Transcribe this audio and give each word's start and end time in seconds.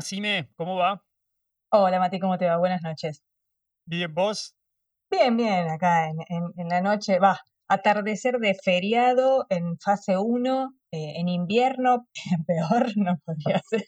Buenas, 0.00 0.08
Cine, 0.08 0.48
¿cómo 0.56 0.76
va? 0.76 1.04
Hola 1.70 1.98
Mati, 1.98 2.18
¿cómo 2.20 2.38
te 2.38 2.46
va? 2.46 2.56
Buenas 2.56 2.80
noches. 2.80 3.22
Bien, 3.84 4.14
¿vos? 4.14 4.56
Bien, 5.10 5.36
bien, 5.36 5.68
acá 5.68 6.08
en, 6.08 6.16
en- 6.28 6.52
en 6.56 6.68
la 6.70 6.80
noche, 6.80 7.18
va, 7.18 7.38
atardecer 7.68 8.38
de 8.38 8.54
feriado 8.54 9.44
en 9.50 9.76
fase 9.78 10.16
1, 10.16 10.72
eh, 10.90 11.12
en 11.16 11.28
invierno, 11.28 12.08
peor 12.46 12.96
no 12.96 13.18
podría 13.26 13.60
ser. 13.68 13.84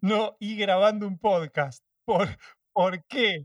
No, 0.00 0.34
y 0.40 0.56
grabando 0.56 1.06
un 1.06 1.18
podcast. 1.18 1.84
¿Por, 2.06 2.28
¿Por 2.72 3.04
qué? 3.04 3.44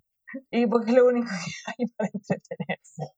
Y 0.50 0.68
porque 0.68 0.92
es 0.92 0.96
lo 0.96 1.06
único 1.08 1.28
que 1.28 1.72
hay 1.84 1.88
para 1.98 2.10
entretenerse. 2.14 3.12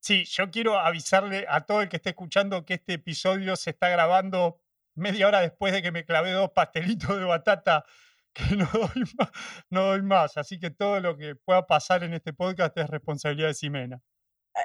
Sí, 0.00 0.24
yo 0.24 0.50
quiero 0.50 0.78
avisarle 0.78 1.44
a 1.46 1.60
todo 1.66 1.82
el 1.82 1.90
que 1.90 1.96
esté 1.96 2.08
escuchando 2.10 2.64
que 2.64 2.74
este 2.74 2.94
episodio 2.94 3.54
se 3.56 3.68
está 3.70 3.90
grabando 3.90 4.61
media 4.94 5.28
hora 5.28 5.40
después 5.40 5.72
de 5.72 5.82
que 5.82 5.92
me 5.92 6.04
clavé 6.04 6.32
dos 6.32 6.50
pastelitos 6.50 7.18
de 7.18 7.24
batata 7.24 7.84
que 8.34 8.56
no 8.56 8.66
doy 8.72 9.04
más, 9.18 9.30
no 9.70 9.82
doy 9.82 10.02
más. 10.02 10.36
Así 10.36 10.58
que 10.58 10.70
todo 10.70 11.00
lo 11.00 11.16
que 11.16 11.36
pueda 11.36 11.66
pasar 11.66 12.02
en 12.04 12.14
este 12.14 12.32
podcast 12.32 12.76
es 12.78 12.88
responsabilidad 12.88 13.48
de 13.48 13.54
Ximena. 13.54 14.00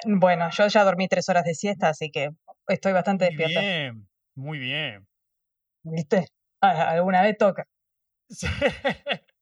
Bueno, 0.05 0.49
yo 0.51 0.67
ya 0.67 0.83
dormí 0.83 1.07
tres 1.07 1.29
horas 1.29 1.45
de 1.45 1.53
siesta, 1.53 1.89
así 1.89 2.11
que 2.11 2.29
estoy 2.67 2.93
bastante 2.93 3.25
Muy 3.25 3.35
despierta. 3.35 3.61
bien, 3.61 4.09
muy 4.35 4.59
bien. 4.59 5.07
¿Viste? 5.83 6.27
Alguna 6.61 7.21
vez 7.21 7.37
toca. 7.37 7.65
Sí. 8.29 8.47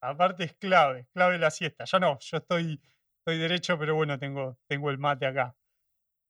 Aparte 0.00 0.44
es 0.44 0.54
clave, 0.54 1.06
clave 1.12 1.38
la 1.38 1.50
siesta. 1.50 1.84
Yo 1.84 1.98
no, 2.00 2.18
yo 2.20 2.36
estoy, 2.38 2.80
estoy 3.18 3.38
derecho, 3.38 3.78
pero 3.78 3.94
bueno, 3.94 4.18
tengo, 4.18 4.58
tengo 4.68 4.90
el 4.90 4.98
mate 4.98 5.26
acá. 5.26 5.54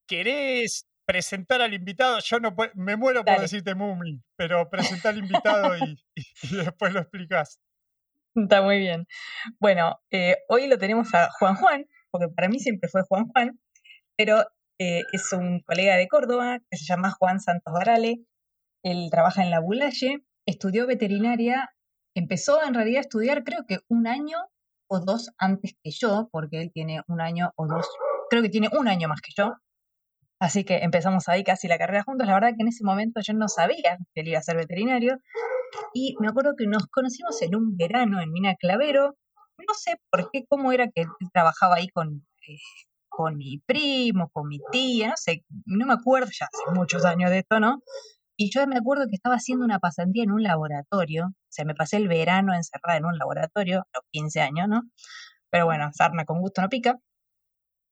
¿Querés 0.09 0.87
presentar 1.11 1.61
al 1.61 1.75
invitado? 1.75 2.19
Yo 2.21 2.39
no 2.39 2.55
me 2.75 2.95
muero 2.97 3.21
por 3.25 3.33
Dale. 3.33 3.43
decirte 3.43 3.75
Mumi, 3.75 4.23
pero 4.37 4.71
presenta 4.71 5.09
al 5.09 5.19
invitado 5.67 5.77
y, 5.77 5.99
y- 6.15 6.25
y 6.43 6.57
después 6.57 6.93
lo 6.93 7.01
explicás. 7.01 7.61
Está 8.37 8.63
muy 8.63 8.79
bien. 8.79 9.07
Bueno, 9.59 10.01
eh, 10.13 10.37
hoy 10.49 10.69
lo 10.69 10.79
tenemos 10.79 11.13
a 11.15 11.29
Juan 11.39 11.57
Juan, 11.57 11.87
porque 12.13 12.29
para 12.29 12.49
mí 12.49 12.61
siempre 12.61 12.89
fue 12.89 13.03
Juan 13.09 13.27
Juan, 13.27 13.59
pero 14.17 14.45
eh, 14.79 15.03
es 15.13 15.33
un 15.33 15.61
colega 15.63 15.97
de 15.97 16.07
Córdoba 16.07 16.61
que 16.71 16.77
se 16.77 16.85
llama 16.85 17.11
Juan 17.11 17.41
Santos 17.41 17.73
Barale. 17.75 18.21
Él 18.85 19.09
trabaja 19.11 19.43
en 19.43 19.51
la 19.51 19.59
Bulaye, 19.59 20.23
estudió 20.47 20.87
veterinaria, 20.87 21.75
empezó 22.15 22.63
en 22.65 22.75
realidad 22.75 22.99
a 22.99 23.03
estudiar 23.03 23.43
creo 23.43 23.67
que 23.67 23.81
un 23.89 24.07
año 24.07 24.39
o 24.89 25.01
dos 25.01 25.33
antes 25.39 25.75
que 25.83 25.91
yo, 25.91 26.29
porque 26.31 26.63
él 26.63 26.71
tiene 26.73 27.03
un 27.09 27.21
año 27.21 27.53
o 27.57 27.67
dos, 27.67 27.89
creo 28.31 28.43
que 28.43 28.49
tiene 28.49 28.69
un 28.79 28.87
año 28.87 29.09
más 29.09 29.21
que 29.21 29.33
yo. 29.37 29.55
Así 30.41 30.65
que 30.65 30.79
empezamos 30.79 31.29
ahí 31.29 31.45
casi 31.45 31.69
la 31.69 31.79
carrera 31.79 32.03
juntos. 32.03 32.27
La 32.27 32.35
verdad 32.35 32.51
que 32.57 32.63
en 32.63 32.69
ese 32.69 32.83
momento 32.83 33.21
yo 33.23 33.35
no 33.35 33.49
sabía 33.49 33.99
que 34.15 34.23
él 34.23 34.29
iba 34.29 34.39
a 34.39 34.43
ser 34.43 34.57
veterinario. 34.57 35.19
Y 35.95 36.17
me 36.19 36.29
acuerdo 36.29 36.55
que 36.57 36.67
nos 36.67 36.87
conocimos 36.87 37.41
en 37.43 37.55
un 37.55 37.77
verano 37.77 38.21
en 38.21 38.33
Mina 38.33 38.55
Clavero. 38.59 39.17
No 39.59 39.75
sé 39.75 40.01
por 40.11 40.31
qué, 40.31 40.47
cómo 40.49 40.73
era 40.73 40.89
que 40.89 41.03
él 41.03 41.09
trabajaba 41.33 41.77
ahí 41.77 41.89
con, 41.89 42.27
eh, 42.49 42.57
con 43.11 43.37
mi 43.37 43.59
primo, 43.67 44.31
con 44.33 44.49
mi 44.49 44.61
tía, 44.73 45.09
no 45.09 45.17
sé, 45.17 45.45
no 45.67 45.87
me 45.87 45.93
acuerdo, 45.93 46.31
ya 46.33 46.47
hace 46.47 46.75
muchos 46.75 47.05
años 47.05 47.31
de 47.31 47.41
esto, 47.41 47.61
¿no? 47.61 47.83
Y 48.39 48.51
yo 48.51 48.67
me 48.67 48.79
acuerdo 48.79 49.05
que 49.11 49.17
estaba 49.17 49.35
haciendo 49.35 49.67
una 49.67 49.79
pasantía 49.81 50.23
en 50.23 50.31
un 50.31 50.43
laboratorio, 50.43 51.27
o 51.27 51.51
sea, 51.51 51.67
me 51.67 51.75
pasé 51.75 51.99
el 51.99 52.09
verano 52.09 52.55
encerrada 52.55 52.97
en 52.97 53.05
un 53.05 53.19
laboratorio, 53.19 53.81
a 53.81 53.99
los 53.99 54.05
15 54.13 54.41
años, 54.41 54.69
¿no? 54.69 54.83
Pero 55.51 55.67
bueno, 55.67 55.91
sarna 55.93 56.25
con 56.25 56.41
gusto 56.41 56.63
no 56.63 56.71
pica. 56.71 56.97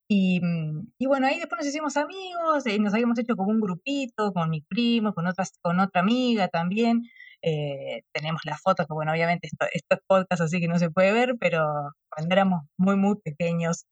Y, 0.08 0.40
mm, 0.40 0.92
y 0.98 1.06
bueno, 1.06 1.26
ahí 1.26 1.38
después 1.38 1.58
nos 1.58 1.66
hicimos 1.66 1.96
amigos, 1.98 2.66
y 2.66 2.78
nos 2.78 2.94
habíamos 2.94 3.18
hecho 3.18 3.36
como 3.36 3.50
un 3.50 3.60
grupito 3.60 4.32
con 4.32 4.48
mi 4.50 4.62
primo, 4.62 5.14
con 5.14 5.26
otras, 5.26 5.52
con 5.62 5.78
otra 5.80 6.00
amiga 6.00 6.48
también. 6.48 7.02
Eh, 7.42 8.02
tenemos 8.12 8.40
las 8.44 8.60
fotos, 8.60 8.86
que 8.86 8.94
bueno, 8.94 9.12
obviamente 9.12 9.46
esto, 9.46 9.66
esto 9.72 9.96
es 9.96 10.00
podcast, 10.06 10.42
así 10.42 10.60
que 10.60 10.68
no 10.68 10.78
se 10.78 10.90
puede 10.90 11.12
ver, 11.12 11.36
pero 11.38 11.92
cuando 12.10 12.34
éramos 12.34 12.62
muy, 12.78 12.96
muy 12.96 13.16
pequeños. 13.16 13.86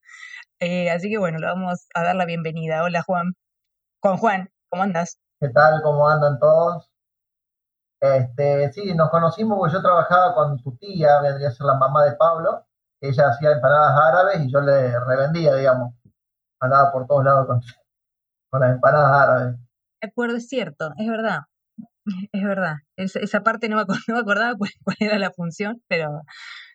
Eh, 0.61 0.91
así 0.91 1.11
que 1.11 1.19
bueno, 1.19 1.39
le 1.39 1.47
vamos 1.47 1.87
a 1.95 2.03
dar 2.03 2.17
la 2.17 2.25
bienvenida. 2.25 2.83
Hola 2.83 3.03
Juan. 3.03 3.35
Juan 4.03 4.17
Juan, 4.17 4.51
¿cómo 4.71 4.83
andas? 4.85 5.19
¿Qué 5.41 5.49
tal? 5.51 5.83
¿Cómo 5.83 6.09
andan 6.09 6.39
todos? 6.41 6.91
Este, 8.01 8.73
sí, 8.73 8.95
nos 8.95 9.11
conocimos 9.11 9.59
porque 9.59 9.75
yo 9.75 9.83
trabajaba 9.83 10.35
con 10.35 10.63
tu 10.63 10.77
tía, 10.77 11.21
vendría 11.21 11.49
a 11.49 11.53
ser 11.53 11.67
la 11.67 11.75
mamá 11.75 12.05
de 12.05 12.13
Pablo. 12.17 12.67
Ella 13.01 13.29
hacía 13.29 13.53
empanadas 13.53 14.01
árabes 14.01 14.41
y 14.41 14.51
yo 14.51 14.61
le 14.61 14.99
revendía, 15.01 15.55
digamos. 15.55 15.95
Andaba 16.61 16.93
por 16.93 17.07
todos 17.07 17.25
lados 17.25 17.47
con, 17.47 17.61
con 18.51 18.61
las 18.61 18.73
empanadas 18.75 19.13
árabes. 19.29 19.57
De 20.03 20.09
acuerdo, 20.09 20.37
es 20.37 20.49
cierto, 20.49 20.93
es 20.99 21.09
verdad. 21.09 21.41
Es 22.33 22.43
verdad. 22.45 22.77
Es- 22.97 23.17
esa 23.17 23.43
parte 23.43 23.69
no 23.69 23.77
me, 23.77 23.85
no 24.09 24.15
me 24.15 24.21
acordaba 24.21 24.55
cuál, 24.57 24.71
cuál 24.85 24.97
era 25.01 25.19
la 25.19 25.31
función, 25.33 25.83
pero 25.89 26.23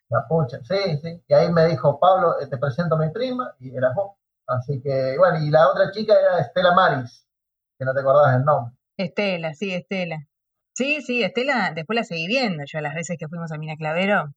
La 0.09 0.28
pucha, 0.28 0.59
sí, 0.64 0.97
sí. 1.02 1.24
Y 1.28 1.34
ahí 1.34 1.52
me 1.52 1.66
dijo, 1.68 2.00
Pablo, 2.00 2.40
eh, 2.41 2.47
te 2.47 2.58
presento 2.58 2.96
a 2.96 3.00
mi 3.00 3.09
prima, 3.12 3.53
y 3.59 3.75
eras 3.75 3.94
vos. 3.96 4.18
Así 4.47 4.81
que, 4.81 5.16
bueno, 5.18 5.38
y 5.40 5.50
la 5.50 5.70
otra 5.70 5.91
chica 5.91 6.14
era 6.20 6.40
Estela 6.40 6.74
Maris, 6.74 7.25
que 7.80 7.86
no 7.86 7.94
te 7.94 8.02
acordabas 8.02 8.36
el 8.36 8.44
nombre. 8.44 8.75
Estela, 8.97 9.53
sí, 9.53 9.74
Estela. 9.74 10.18
Sí, 10.75 11.02
sí, 11.02 11.24
Estela, 11.24 11.72
después 11.74 11.96
la 11.96 12.03
seguí 12.03 12.28
viendo. 12.28 12.64
Yo 12.66 12.81
las 12.81 12.94
veces 12.94 13.16
que 13.18 13.28
fuimos 13.30 13.52
a 13.53 13.58
Mina 13.58 13.75
Clavero, 13.78 14.34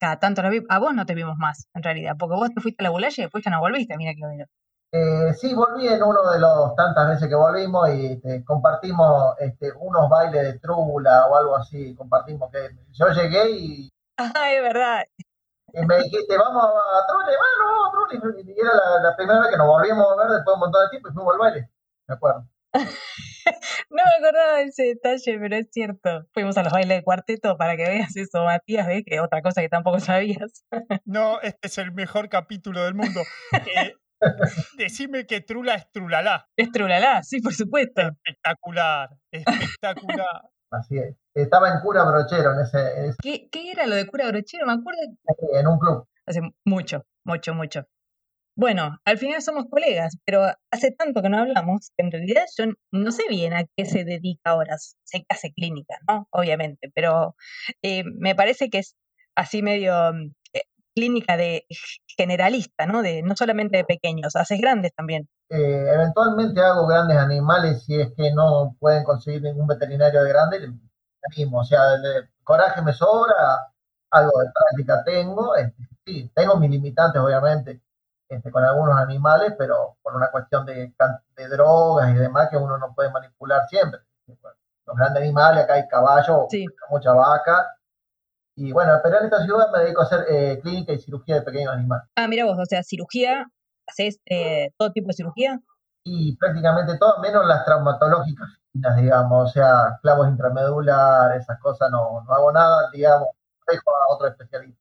cada 0.00 0.18
tanto 0.20 0.42
la 0.42 0.50
vi. 0.50 0.62
A 0.68 0.78
vos 0.78 0.94
no 0.94 1.06
te 1.06 1.14
vimos 1.16 1.36
más, 1.38 1.66
en 1.74 1.82
realidad, 1.82 2.14
porque 2.18 2.36
vos 2.36 2.50
te 2.54 2.60
fuiste 2.60 2.82
a 2.82 2.84
la 2.84 2.90
Bulaya 2.90 3.14
y 3.18 3.22
después 3.24 3.42
ya 3.44 3.50
no 3.50 3.60
volviste 3.60 3.94
a 3.94 3.96
Mina 3.96 4.14
Clavero. 4.14 4.46
Eh, 4.92 5.32
sí, 5.34 5.54
volví 5.54 5.86
en 5.86 6.02
uno 6.02 6.30
de 6.32 6.40
los 6.40 6.74
tantas 6.74 7.08
veces 7.08 7.28
que 7.28 7.34
volvimos 7.36 7.88
y 7.90 8.06
este, 8.06 8.44
compartimos 8.44 9.36
este, 9.38 9.72
unos 9.72 10.08
bailes 10.08 10.42
de 10.42 10.58
trúbula 10.58 11.26
o 11.28 11.36
algo 11.36 11.56
así. 11.56 11.94
Compartimos 11.94 12.50
que 12.50 12.70
yo 12.92 13.08
llegué 13.08 13.50
y, 13.50 13.90
Ah, 14.18 14.52
es 14.52 14.62
verdad. 14.62 15.04
y 15.72 15.86
me 15.86 15.96
dijiste, 15.98 16.36
vamos 16.36 16.64
a 16.64 17.06
Trule, 17.06 17.32
vamos, 17.38 17.88
a 17.88 18.20
Trule. 18.20 18.42
Y 18.42 18.60
era 18.60 18.74
la, 18.74 19.02
la 19.10 19.16
primera 19.16 19.40
vez 19.40 19.50
que 19.50 19.56
nos 19.56 19.66
volvíamos 19.66 20.06
a 20.12 20.16
ver 20.16 20.28
después 20.32 20.46
de 20.46 20.54
un 20.54 20.60
montón 20.60 20.82
de 20.84 20.90
tiempo 20.90 21.08
y 21.08 21.12
fuimos 21.12 21.32
al 21.34 21.38
baile. 21.38 21.70
Me 22.08 22.14
acuerdo. 22.14 22.46
No 23.90 24.02
me 24.04 24.26
acordaba 24.26 24.58
de 24.58 24.64
ese 24.64 24.84
detalle, 24.84 25.38
pero 25.40 25.56
es 25.56 25.68
cierto. 25.72 26.26
Fuimos 26.32 26.56
a 26.56 26.62
los 26.62 26.72
bailes 26.72 26.98
de 26.98 27.02
cuarteto 27.02 27.56
para 27.56 27.76
que 27.76 27.88
veas 27.88 28.16
eso, 28.16 28.44
Matías, 28.44 28.86
¿ves? 28.86 29.02
Que 29.04 29.18
otra 29.18 29.42
cosa 29.42 29.60
que 29.60 29.68
tampoco 29.68 29.98
sabías. 29.98 30.64
No, 31.04 31.40
este 31.40 31.66
es 31.66 31.78
el 31.78 31.90
mejor 31.92 32.28
capítulo 32.28 32.84
del 32.84 32.94
mundo. 32.94 33.20
Eh, 33.52 33.94
decime 34.76 35.26
que 35.26 35.40
Trula 35.40 35.74
es 35.74 35.90
Trulalá. 35.92 36.46
Es 36.56 36.70
Trulalá, 36.70 37.22
sí, 37.22 37.40
por 37.40 37.54
supuesto. 37.54 38.02
Espectacular, 38.02 39.10
espectacular. 39.32 40.42
Así 40.72 40.98
es. 40.98 41.16
Estaba 41.34 41.68
en 41.70 41.80
cura 41.80 42.04
brochero 42.04 42.52
en 42.54 42.60
ese, 42.60 42.78
en 42.98 43.04
ese- 43.06 43.16
¿Qué, 43.22 43.48
qué 43.50 43.72
era 43.72 43.86
lo 43.86 43.96
de 43.96 44.06
cura 44.06 44.28
brochero? 44.28 44.66
Me 44.66 44.74
acuerdo 44.74 45.00
en 45.54 45.66
un 45.66 45.78
club. 45.78 46.06
hace 46.26 46.40
mucho, 46.64 47.04
mucho, 47.24 47.54
mucho. 47.54 47.86
Bueno, 48.56 48.98
al 49.04 49.16
final 49.18 49.40
somos 49.42 49.64
colegas, 49.70 50.16
pero 50.24 50.42
hace 50.70 50.92
tanto 50.92 51.22
que 51.22 51.28
no 51.28 51.38
hablamos 51.38 51.90
que 51.96 52.04
en 52.04 52.12
realidad 52.12 52.44
yo 52.58 52.66
no 52.92 53.10
sé 53.10 53.22
bien 53.28 53.54
a 53.54 53.64
qué 53.76 53.84
se 53.86 54.04
dedica 54.04 54.50
ahora. 54.50 54.76
Sé 54.78 55.20
que 55.20 55.26
hace 55.28 55.52
clínica, 55.52 55.94
¿no? 56.08 56.28
Obviamente, 56.30 56.90
pero 56.94 57.34
eh, 57.82 58.04
me 58.04 58.34
parece 58.34 58.68
que 58.68 58.78
es 58.78 58.96
así 59.36 59.62
medio 59.62 60.12
mm, 60.12 60.32
clínica 60.94 61.36
de 61.36 61.66
generalista, 62.16 62.86
¿no? 62.86 63.02
De 63.02 63.22
no 63.22 63.36
solamente 63.36 63.76
de 63.78 63.84
pequeños, 63.84 64.36
haces 64.36 64.60
grandes 64.60 64.92
también. 64.94 65.28
Eh, 65.48 65.86
eventualmente 65.92 66.60
hago 66.60 66.86
grandes 66.86 67.16
animales 67.16 67.84
si 67.84 68.00
es 68.00 68.12
que 68.16 68.32
no 68.32 68.76
pueden 68.78 69.04
conseguir 69.04 69.42
ningún 69.42 69.66
veterinario 69.66 70.22
de 70.22 70.28
grande, 70.28 70.72
animo. 71.32 71.60
O 71.60 71.64
sea, 71.64 71.82
de 71.98 72.28
coraje 72.44 72.82
me 72.82 72.92
sobra, 72.92 73.66
algo 74.10 74.40
de 74.40 74.46
práctica 74.52 75.04
tengo. 75.04 75.56
este, 75.56 75.82
sí, 76.06 76.30
tengo 76.34 76.56
mis 76.56 76.70
limitantes, 76.70 77.20
obviamente, 77.20 77.82
este, 78.28 78.50
con 78.50 78.64
algunos 78.64 78.96
animales, 78.98 79.54
pero 79.58 79.96
por 80.02 80.14
una 80.14 80.30
cuestión 80.30 80.64
de 80.66 80.92
drogas 81.48 82.10
y 82.10 82.14
demás 82.14 82.48
que 82.50 82.56
uno 82.56 82.78
no 82.78 82.94
puede 82.94 83.10
manipular 83.10 83.66
siempre. 83.68 84.00
Los 84.86 84.96
grandes 84.96 85.22
animales, 85.22 85.64
acá 85.64 85.74
hay 85.74 85.88
caballo, 85.88 86.46
Sí. 86.50 86.66
mucha 86.90 87.12
vaca. 87.12 87.76
Y 88.62 88.72
bueno, 88.72 88.92
pero 89.02 89.18
en 89.18 89.24
esta 89.24 89.42
ciudad 89.42 89.72
me 89.72 89.78
dedico 89.78 90.02
a 90.02 90.04
hacer 90.04 90.26
eh, 90.28 90.60
clínica 90.62 90.92
y 90.92 90.98
cirugía 90.98 91.36
de 91.36 91.42
pequeños 91.42 91.72
animales. 91.72 92.04
Ah, 92.14 92.28
mira 92.28 92.44
vos, 92.44 92.58
o 92.60 92.66
sea, 92.66 92.82
cirugía, 92.82 93.46
haces 93.86 94.20
eh, 94.26 94.70
todo 94.76 94.92
tipo 94.92 95.08
de 95.08 95.14
cirugía. 95.14 95.60
y 96.04 96.36
prácticamente 96.36 96.98
todas, 96.98 97.20
menos 97.20 97.46
las 97.46 97.64
traumatológicas, 97.64 98.48
finas, 98.70 98.96
digamos, 98.96 99.48
o 99.48 99.52
sea, 99.52 99.98
clavos 100.02 100.28
intramedulares, 100.28 101.42
esas 101.42 101.58
cosas 101.60 101.90
no, 101.90 102.22
no 102.22 102.34
hago 102.34 102.52
nada, 102.52 102.90
digamos, 102.92 103.28
dejo 103.66 103.90
a 103.96 104.14
otro 104.14 104.28
especialista. 104.28 104.78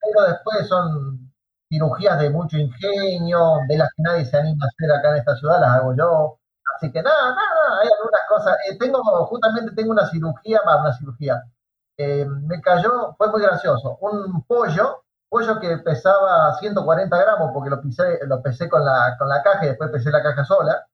Pero 0.00 0.26
después 0.26 0.66
son 0.66 1.32
cirugías 1.68 2.18
de 2.18 2.30
mucho 2.30 2.58
ingenio, 2.58 3.58
de 3.68 3.78
las 3.78 3.90
que 3.96 4.02
nadie 4.02 4.24
se 4.24 4.38
anima 4.38 4.64
a 4.64 4.68
hacer 4.68 4.90
acá 4.98 5.10
en 5.10 5.16
esta 5.18 5.36
ciudad, 5.36 5.60
las 5.60 5.70
hago 5.70 5.94
yo. 5.96 6.38
Así 6.76 6.90
que 6.90 7.00
nada, 7.02 7.22
nada, 7.22 7.34
nada, 7.36 7.80
hay 7.80 7.88
algunas 7.96 8.22
cosas. 8.28 8.56
Eh, 8.68 8.76
tengo, 8.76 9.00
justamente 9.26 9.72
tengo 9.76 9.92
una 9.92 10.06
cirugía, 10.10 10.60
más 10.66 10.80
una 10.80 10.92
cirugía. 10.98 11.42
Eh, 12.02 12.24
me 12.24 12.62
cayó, 12.62 13.14
fue 13.18 13.30
muy 13.30 13.42
gracioso, 13.42 13.98
un 14.00 14.42
pollo 14.44 15.02
pollo 15.30 15.60
que 15.60 15.78
pesaba 15.78 16.58
140 16.58 17.16
gramos 17.16 17.50
porque 17.54 17.70
lo, 17.70 17.80
pisé, 17.80 18.18
lo 18.26 18.42
pesé 18.42 18.68
con 18.68 18.84
la, 18.84 19.16
con 19.18 19.28
la 19.28 19.42
caja 19.42 19.64
y 19.64 19.68
después 19.68 19.90
pesé 19.90 20.10
la 20.10 20.22
caja 20.22 20.44
sola. 20.44 20.86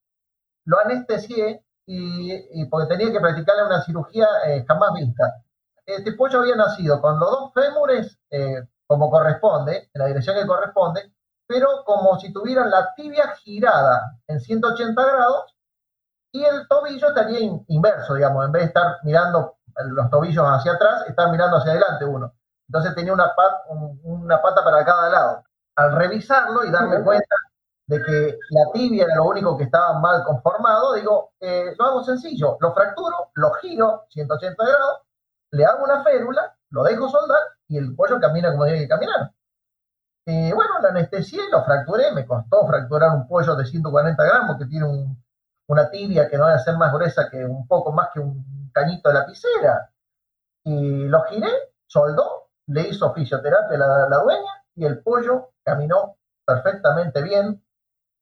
Lo 0.66 0.78
anestesié 0.78 1.64
y, 1.86 2.60
y 2.60 2.66
porque 2.66 2.94
tenía 2.94 3.12
que 3.12 3.20
practicarle 3.20 3.64
una 3.64 3.82
cirugía 3.82 4.26
eh, 4.46 4.64
jamás 4.68 4.92
vista. 4.94 5.42
este 5.86 6.12
pollo 6.12 6.40
había 6.40 6.56
nacido 6.56 7.00
con 7.00 7.18
los 7.18 7.30
dos 7.30 7.52
fémures 7.54 8.18
eh, 8.30 8.62
como 8.86 9.10
corresponde, 9.10 9.90
en 9.94 10.00
la 10.00 10.06
dirección 10.06 10.36
que 10.36 10.46
corresponde, 10.46 11.12
pero 11.46 11.84
como 11.84 12.18
si 12.20 12.32
tuvieran 12.32 12.70
la 12.70 12.94
tibia 12.94 13.28
girada 13.36 14.18
en 14.26 14.40
180 14.40 15.02
grados 15.02 15.56
y 16.32 16.44
el 16.44 16.68
tobillo 16.68 17.08
estaría 17.08 17.40
inverso, 17.68 18.14
digamos, 18.14 18.44
en 18.44 18.52
vez 18.52 18.62
de 18.62 18.66
estar 18.68 18.98
mirando 19.02 19.55
los 19.84 20.10
tobillos 20.10 20.44
hacia 20.46 20.72
atrás, 20.72 21.04
estar 21.08 21.30
mirando 21.30 21.56
hacia 21.58 21.72
adelante 21.72 22.04
uno. 22.04 22.32
Entonces 22.68 22.94
tenía 22.94 23.12
una, 23.12 23.32
una 24.02 24.42
pata 24.42 24.64
para 24.64 24.84
cada 24.84 25.08
lado. 25.08 25.44
Al 25.76 25.94
revisarlo 25.94 26.64
y 26.64 26.70
darme 26.70 27.02
cuenta 27.02 27.36
de 27.86 28.02
que 28.02 28.38
la 28.50 28.72
tibia 28.72 29.04
era 29.04 29.16
lo 29.16 29.26
único 29.26 29.56
que 29.56 29.64
estaba 29.64 29.98
mal 30.00 30.24
conformado, 30.24 30.94
digo, 30.94 31.32
eh, 31.40 31.74
lo 31.78 31.84
hago 31.84 32.04
sencillo, 32.04 32.56
lo 32.60 32.72
fracturo, 32.74 33.30
lo 33.34 33.52
giro 33.54 34.06
180 34.10 34.64
grados, 34.64 35.02
le 35.52 35.64
hago 35.64 35.84
una 35.84 36.02
férula, 36.02 36.56
lo 36.70 36.82
dejo 36.82 37.08
soldar 37.08 37.38
y 37.68 37.78
el 37.78 37.94
pollo 37.94 38.18
camina 38.20 38.50
como 38.50 38.64
tiene 38.64 38.80
que 38.80 38.88
caminar. 38.88 39.32
Eh, 40.26 40.52
bueno, 40.52 40.80
la 40.82 40.88
anestesié, 40.88 41.40
lo 41.52 41.64
fracturé, 41.64 42.10
me 42.10 42.26
costó 42.26 42.66
fracturar 42.66 43.10
un 43.10 43.28
pollo 43.28 43.54
de 43.54 43.64
140 43.64 44.24
gramos 44.24 44.58
que 44.58 44.66
tiene 44.66 44.86
una 45.68 45.90
tibia 45.90 46.28
que 46.28 46.38
no 46.38 46.46
debe 46.46 46.58
ser 46.60 46.76
más 46.76 46.92
gruesa 46.92 47.28
que 47.30 47.44
un 47.44 47.66
poco 47.66 47.92
más 47.92 48.08
que 48.12 48.20
un 48.20 48.70
cañito 48.72 49.08
de 49.08 49.14
lapicera. 49.14 49.90
Y 50.64 51.06
lo 51.08 51.22
giré, 51.24 51.50
soldó, 51.86 52.50
le 52.66 52.88
hizo 52.88 53.12
fisioterapia 53.12 53.76
a 53.76 54.08
la 54.08 54.18
dueña 54.18 54.64
y 54.74 54.84
el 54.84 55.02
pollo 55.02 55.50
caminó 55.64 56.16
perfectamente 56.44 57.22
bien, 57.22 57.62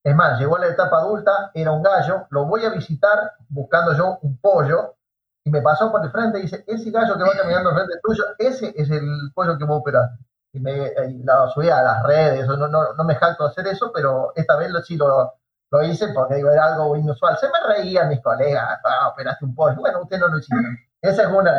es 0.02 0.14
más, 0.14 0.38
llegó 0.38 0.56
a 0.56 0.60
la 0.60 0.68
etapa 0.68 0.98
adulta, 0.98 1.50
era 1.54 1.72
un 1.72 1.82
gallo, 1.82 2.26
lo 2.30 2.44
voy 2.44 2.64
a 2.64 2.70
visitar 2.70 3.32
buscando 3.48 3.94
yo 3.94 4.18
un 4.22 4.38
pollo, 4.38 4.96
y 5.44 5.50
me 5.50 5.60
pasó 5.62 5.90
por 5.90 6.04
el 6.04 6.10
frente 6.10 6.38
y 6.38 6.42
dice, 6.42 6.64
ese 6.66 6.90
gallo 6.90 7.16
que 7.16 7.22
va 7.22 7.32
caminando 7.36 7.70
al 7.70 7.76
frente 7.76 8.00
tuyo, 8.02 8.24
ese 8.38 8.72
es 8.76 8.90
el 8.90 9.30
pollo 9.34 9.58
que 9.58 9.64
vos 9.64 9.80
operás. 9.80 10.10
Y 10.52 10.60
me 10.60 10.92
la 11.24 11.48
subí 11.48 11.68
a 11.68 11.82
las 11.82 12.02
redes, 12.04 12.46
no, 12.46 12.68
no, 12.68 12.94
no 12.94 13.04
me 13.04 13.14
jacto 13.14 13.44
hacer 13.44 13.66
eso, 13.66 13.90
pero 13.92 14.32
esta 14.36 14.56
vez 14.56 14.70
sí 14.86 14.96
lo, 14.96 15.34
lo 15.70 15.82
hice 15.82 16.08
porque 16.14 16.36
digo, 16.36 16.50
era 16.50 16.74
algo 16.74 16.96
inusual. 16.96 17.36
Se 17.38 17.46
me 17.46 17.74
reían 17.74 18.08
mis 18.08 18.20
colegas, 18.20 18.80
ah, 18.84 19.08
operaste 19.08 19.44
un 19.44 19.54
pollo. 19.54 19.76
Bueno, 19.76 20.02
usted 20.02 20.18
no 20.18 20.28
lo 20.28 20.38
hicieron. 20.38 20.76
Esa 21.00 21.22
es 21.22 21.28
una 21.28 21.52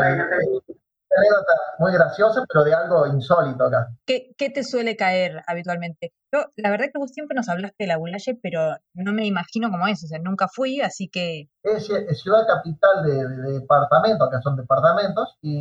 anécdota 1.18 1.54
muy 1.80 1.94
graciosa, 1.94 2.44
pero 2.48 2.64
de 2.64 2.74
algo 2.74 3.08
insólito 3.08 3.66
acá. 3.66 3.88
¿Qué, 4.06 4.34
¿Qué, 4.38 4.50
te 4.50 4.64
suele 4.64 4.96
caer 4.96 5.44
habitualmente? 5.48 6.14
Yo, 6.34 6.46
la 6.56 6.70
verdad 6.70 6.88
que 6.92 7.00
vos 7.00 7.12
siempre 7.12 7.36
nos 7.36 7.48
hablaste 7.50 7.76
de 7.80 7.88
la 7.88 7.98
Bulaye, 7.98 8.38
pero 8.42 8.76
no 8.94 9.14
me 9.14 9.26
imagino 9.26 9.70
cómo 9.72 9.88
es, 9.88 10.04
o 10.04 10.08
sea, 10.08 10.20
nunca 10.20 10.48
fui, 10.48 10.82
así 10.82 11.10
que... 11.10 11.50
Es, 11.64 11.88
ciudad 12.22 12.46
capital 12.48 13.04
de, 13.06 13.28
de, 13.28 13.60
departamento, 13.60 14.26
acá 14.26 14.42
son 14.42 14.56
departamentos, 14.56 15.38
y 15.42 15.60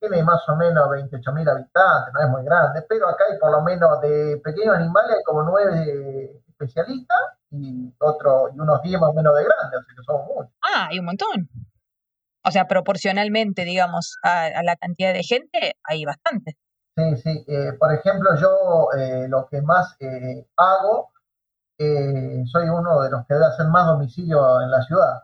tiene 0.00 0.22
más 0.22 0.48
o 0.48 0.56
menos 0.56 0.88
28.000 0.88 1.50
habitantes, 1.50 2.14
no 2.14 2.20
es 2.20 2.28
muy 2.28 2.44
grande, 2.44 2.82
pero 2.88 3.08
acá 3.08 3.24
hay 3.30 3.38
por 3.38 3.52
lo 3.52 3.62
menos 3.62 4.00
de 4.00 4.40
pequeños 4.42 4.76
animales, 4.76 5.16
hay 5.16 5.22
como 5.22 5.42
nueve 5.42 6.42
especialistas, 6.58 7.18
y 7.50 7.94
otro 8.00 8.50
y 8.54 8.60
unos 8.60 8.82
10 8.82 9.00
más 9.00 9.10
o 9.10 9.14
menos 9.14 9.34
de 9.34 9.44
grandes, 9.44 9.80
o 9.80 9.84
sea 9.84 9.96
que 9.96 10.02
son 10.04 10.26
muchos. 10.26 10.52
Ah, 10.62 10.88
hay 10.90 10.98
un 10.98 11.06
montón 11.06 11.48
o 12.48 12.50
sea, 12.50 12.66
proporcionalmente, 12.66 13.64
digamos, 13.64 14.16
a, 14.22 14.62
la 14.62 14.76
cantidad 14.76 15.12
de 15.12 15.22
gente, 15.22 15.76
hay 15.84 16.04
bastante. 16.04 16.56
Sí, 16.96 17.16
sí. 17.16 17.44
Eh, 17.46 17.74
por 17.78 17.92
ejemplo, 17.92 18.30
yo 18.40 18.88
eh, 18.96 19.28
lo 19.28 19.46
que 19.48 19.60
más 19.62 19.96
eh, 20.00 20.46
hago, 20.56 21.12
soy 21.78 22.68
uno 22.68 23.02
de 23.02 23.10
los 23.10 23.24
que 23.26 23.34
debe 23.34 23.46
hacer 23.46 23.66
más 23.68 23.86
domicilio 23.86 24.60
en 24.60 24.70
la 24.70 24.82
ciudad. 24.82 25.22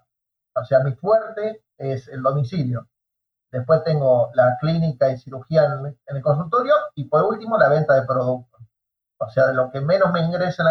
O 0.54 0.64
sea, 0.64 0.80
mi 0.80 0.92
fuerte 0.92 1.64
es 1.76 2.06
el 2.08 2.22
domicilio. 2.22 2.88
Después 3.50 3.82
tengo 3.82 4.30
la 4.34 4.56
clínica 4.60 5.10
y 5.10 5.18
cirugía 5.18 5.64
en, 5.64 5.98
el 6.06 6.22
consultorio 6.22 6.74
y 6.94 7.08
por 7.08 7.24
último 7.24 7.58
la 7.58 7.68
venta 7.68 7.94
de 7.94 8.06
productos. 8.06 8.60
O 9.24 9.30
sea, 9.30 9.52
lo 9.52 9.70
que 9.70 9.80
menos 9.80 10.12
me 10.12 10.20
ingresa 10.20 10.62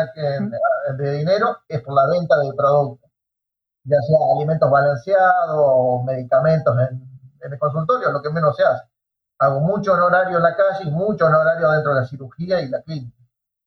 de 0.97 1.11
dinero 1.11 1.59
es 1.67 1.81
por 1.81 1.93
la 1.93 2.07
venta 2.07 2.37
de 2.37 2.53
productos 2.55 3.03
ya 3.85 3.97
sea 4.01 4.17
alimentos 4.35 4.69
balanceados 4.69 5.57
o 5.57 6.03
medicamentos 6.03 6.75
en, 6.89 7.13
el 7.41 7.59
consultorio, 7.59 8.11
lo 8.11 8.21
que 8.21 8.29
menos 8.29 8.55
se 8.55 8.63
hace. 8.63 8.85
Hago 9.39 9.59
mucho 9.59 9.93
honorario 9.93 10.37
en 10.37 10.43
la 10.43 10.55
calle 10.55 10.85
y 10.85 10.91
mucho 10.91 11.25
honorario 11.25 11.69
dentro 11.71 11.93
de 11.93 12.01
la 12.01 12.07
cirugía 12.07 12.61
y 12.61 12.69
la 12.69 12.81
clínica, 12.81 13.17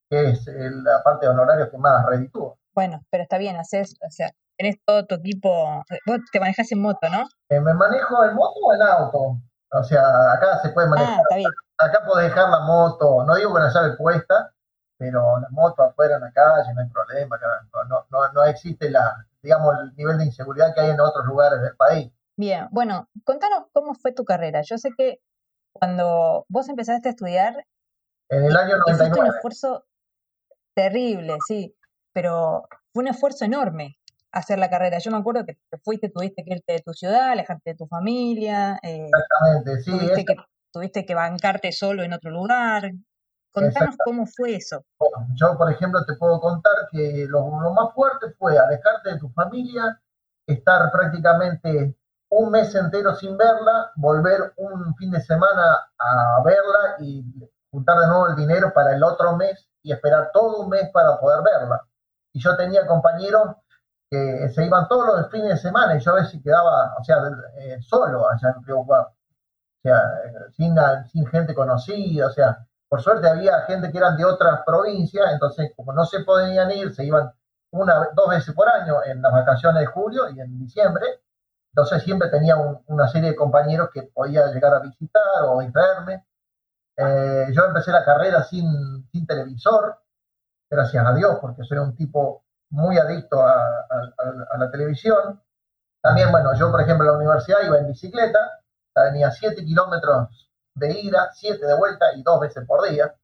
que 0.09 0.31
es 0.31 0.47
la 0.47 1.03
parte 1.03 1.27
de 1.27 1.33
honorario 1.33 1.71
que 1.71 1.77
más 1.77 2.07
reditúa. 2.07 2.55
Bueno, 2.75 3.03
pero 3.11 3.25
está 3.25 3.37
bien, 3.37 3.57
haces, 3.57 3.97
o 4.07 4.11
sea, 4.11 4.31
tenés 4.57 4.77
todo 4.87 5.05
tu 5.05 5.17
equipo, 5.17 5.85
vos 6.07 6.19
te 6.33 6.41
manejas 6.41 6.73
en 6.73 6.81
moto, 6.81 7.07
¿no? 7.11 7.27
Eh, 7.51 7.61
me 7.61 7.75
manejo 7.75 8.25
en 8.25 8.35
moto 8.35 8.61
o 8.65 8.73
en 8.73 8.83
auto. 8.83 9.41
O 9.73 9.85
sea, 9.85 10.33
acá 10.33 10.59
se 10.63 10.71
puede 10.71 10.89
manejar. 10.89 11.21
Ah, 11.31 11.87
acá 11.87 12.01
puedes 12.07 12.31
dejar 12.31 12.49
la 12.49 12.61
moto, 12.61 13.25
no 13.25 13.35
digo 13.35 13.55
que 13.55 13.61
la 13.61 13.71
llave 13.71 13.97
puesta, 13.99 14.55
pero 14.99 15.39
la 15.41 15.49
moto 15.51 15.83
afuera 15.83 16.17
en 16.17 16.23
la 16.23 16.33
calle, 16.33 16.73
no 16.75 16.81
hay 16.81 16.89
problema, 16.89 17.39
no, 17.89 18.07
no, 18.11 18.33
no 18.33 18.45
existe 18.45 18.91
la, 18.91 19.27
digamos, 19.43 19.75
el 19.81 19.95
nivel 19.97 20.19
de 20.19 20.27
inseguridad 20.27 20.75
que 20.75 20.81
hay 20.81 20.91
en 20.91 21.01
otros 21.01 21.27
lugares 21.27 21.61
del 21.61 21.77
país. 21.77 22.11
Bien, 22.37 22.69
bueno, 22.71 23.09
contanos 23.25 23.67
cómo 23.73 23.95
fue 23.95 24.13
tu 24.13 24.25
carrera. 24.25 24.63
Yo 24.63 24.77
sé 24.79 24.91
que 24.97 25.21
cuando 25.73 26.45
vos 26.49 26.69
empezaste 26.69 27.09
a 27.09 27.13
estudiar... 27.13 27.67
En 28.29 28.45
el 28.45 28.57
año 28.57 28.79
99. 28.79 29.15
Fue 29.15 29.25
un 29.25 29.35
esfuerzo 29.35 29.87
terrible, 30.75 31.37
sí, 31.47 31.75
pero 32.13 32.69
fue 32.93 33.05
un 33.05 33.09
esfuerzo 33.09 33.45
enorme 33.45 33.99
hacer 34.33 34.59
la 34.59 34.69
carrera. 34.69 34.99
Yo 34.99 35.11
me 35.11 35.17
acuerdo 35.17 35.45
que 35.47 35.55
te 35.71 35.79
fuiste, 35.79 36.11
tuviste 36.11 36.45
que 36.45 36.55
irte 36.55 36.73
de 36.75 36.81
tu 36.81 36.93
ciudad, 36.93 37.31
alejarte 37.31 37.71
de 37.71 37.77
tu 37.77 37.87
familia. 37.87 38.79
Eh, 38.83 39.07
Exactamente, 39.07 39.83
sí. 39.83 39.91
Tuviste, 39.91 40.25
que, 40.25 40.37
tuviste 40.73 41.07
que 41.07 41.15
bancarte 41.15 41.73
solo 41.73 42.03
en 42.03 42.13
otro 42.13 42.31
lugar. 42.31 42.91
Contanos 43.57 43.97
cómo 44.05 44.27
fue 44.27 44.57
eso. 44.57 44.85
Bueno, 44.99 45.29
yo, 45.35 45.57
por 45.57 45.73
ejemplo, 45.73 46.05
te 46.05 46.13
puedo 46.17 46.39
contar 46.41 46.75
que 46.91 47.27
lo, 47.27 47.47
más 47.73 47.95
fuerte 47.95 48.31
fue 48.39 48.59
alejarte 48.59 49.15
de 49.15 49.19
tu 49.19 49.31
familia, 49.31 49.99
estar 50.47 50.93
prácticamente 50.93 51.97
un 52.29 52.51
mes 52.51 52.75
entero 52.75 53.15
sin 53.15 53.39
verla, 53.39 53.93
volver 53.97 54.53
un 54.59 54.95
fin 54.97 55.11
de 55.11 55.23
semana 55.23 55.89
a 55.99 56.43
verla 56.45 56.97
y 57.01 57.25
juntar 57.71 57.99
de 58.01 58.09
nuevo 58.09 58.29
el 58.29 58.37
dinero 58.37 58.75
para 58.75 58.95
el 58.95 59.03
otro 59.03 59.35
mes 59.37 59.67
y 59.83 59.91
esperar 59.91 60.31
todo 60.35 60.61
un 60.61 60.69
mes 60.69 60.91
para 60.93 61.19
poder 61.19 61.43
verla. 61.43 61.81
Y 62.35 62.41
yo 62.41 62.55
tenía 62.59 62.87
compañeros 62.87 63.57
que 64.11 64.51
se 64.51 64.67
iban 64.67 64.87
todos 64.87 65.07
los 65.07 65.31
fines 65.31 65.49
de 65.49 65.57
semana 65.57 65.97
y 65.97 66.01
yo 66.01 66.13
a 66.13 66.17
veces 66.17 66.43
quedaba, 66.45 66.95
o 67.01 67.05
sea, 67.05 67.17
eh, 67.57 67.79
solo 67.81 68.29
allá 68.29 68.53
en 68.55 68.63
Río 68.65 68.85
Cuarto. 68.85 69.13
O 69.13 69.81
sea, 69.83 69.97
eh, 70.27 70.53
sin, 70.55 70.77
sin 71.11 71.27
gente 71.29 71.55
conocida, 71.55 72.27
o 72.27 72.31
sea, 72.31 72.67
por 72.89 73.03
suerte 73.03 73.29
había 73.29 73.63
gente 73.63 73.91
que 73.91 73.99
eran 73.99 74.17
de 74.17 74.25
otras 74.25 74.63
provincias, 74.65 75.33
entonces 75.33 75.73
como 75.77 75.93
no 75.93 76.05
se 76.05 76.21
podían 76.21 76.71
ir, 76.71 76.95
se 76.95 77.05
iban 77.05 77.33
una, 77.71 78.09
dos 78.15 78.29
veces 78.29 78.55
por 78.55 78.69
año 78.69 79.03
en 79.05 79.21
las 79.23 79.33
vacaciones 79.33 79.81
de 79.81 79.87
julio 79.87 80.31
y 80.31 80.41
en 80.41 80.59
diciembre. 80.59 81.05
Entonces 81.73 82.03
siempre 82.03 82.31
tenía 82.31 82.57
una 82.57 83.09
serie 83.09 83.31
de 83.31 83.37
compañeros 83.37 83.91
que 83.93 84.05
podía 84.05 84.47
llegar 84.47 84.73
a 84.75 84.81
visitar 84.81 85.23
o 85.45 85.61
distraerme. 85.61 86.25
Eh, 86.97 87.47
yo 87.53 87.65
empecé 87.65 87.91
la 87.91 88.05
carrera 88.05 88.43
sin, 88.45 89.07
sin, 89.11 89.27
televisor, 89.27 89.99
gracias 90.71 91.05
a 91.07 91.13
Dios, 91.13 91.37
porque 91.41 91.65
soy 91.65 91.79
un 91.79 91.95
tipo 91.95 92.45
muy 92.71 92.97
adicto 92.97 93.43
a, 93.43 93.87
a, 93.91 94.59
la 94.59 94.71
televisión. 94.71 95.43
También, 96.01 96.31
bueno, 96.31 96.55
yo 96.55 96.71
por 96.71 96.81
ejemplo 96.81 97.07
a 97.09 97.13
la 97.13 97.19
universidad 97.19 97.59
iba 97.67 97.79
en 97.79 97.89
bicicleta, 97.89 98.39
tenía 98.95 99.31
7 99.31 99.63
kilómetros 99.65 100.46
de 100.77 101.01
ida, 101.01 101.31
siete 101.33 101.67
de 101.67 101.77
vuelta 101.77 102.07
y 102.15 102.23
dos 102.23 102.41
veces 102.41 102.65
por 102.67 102.89
día. 102.89 103.15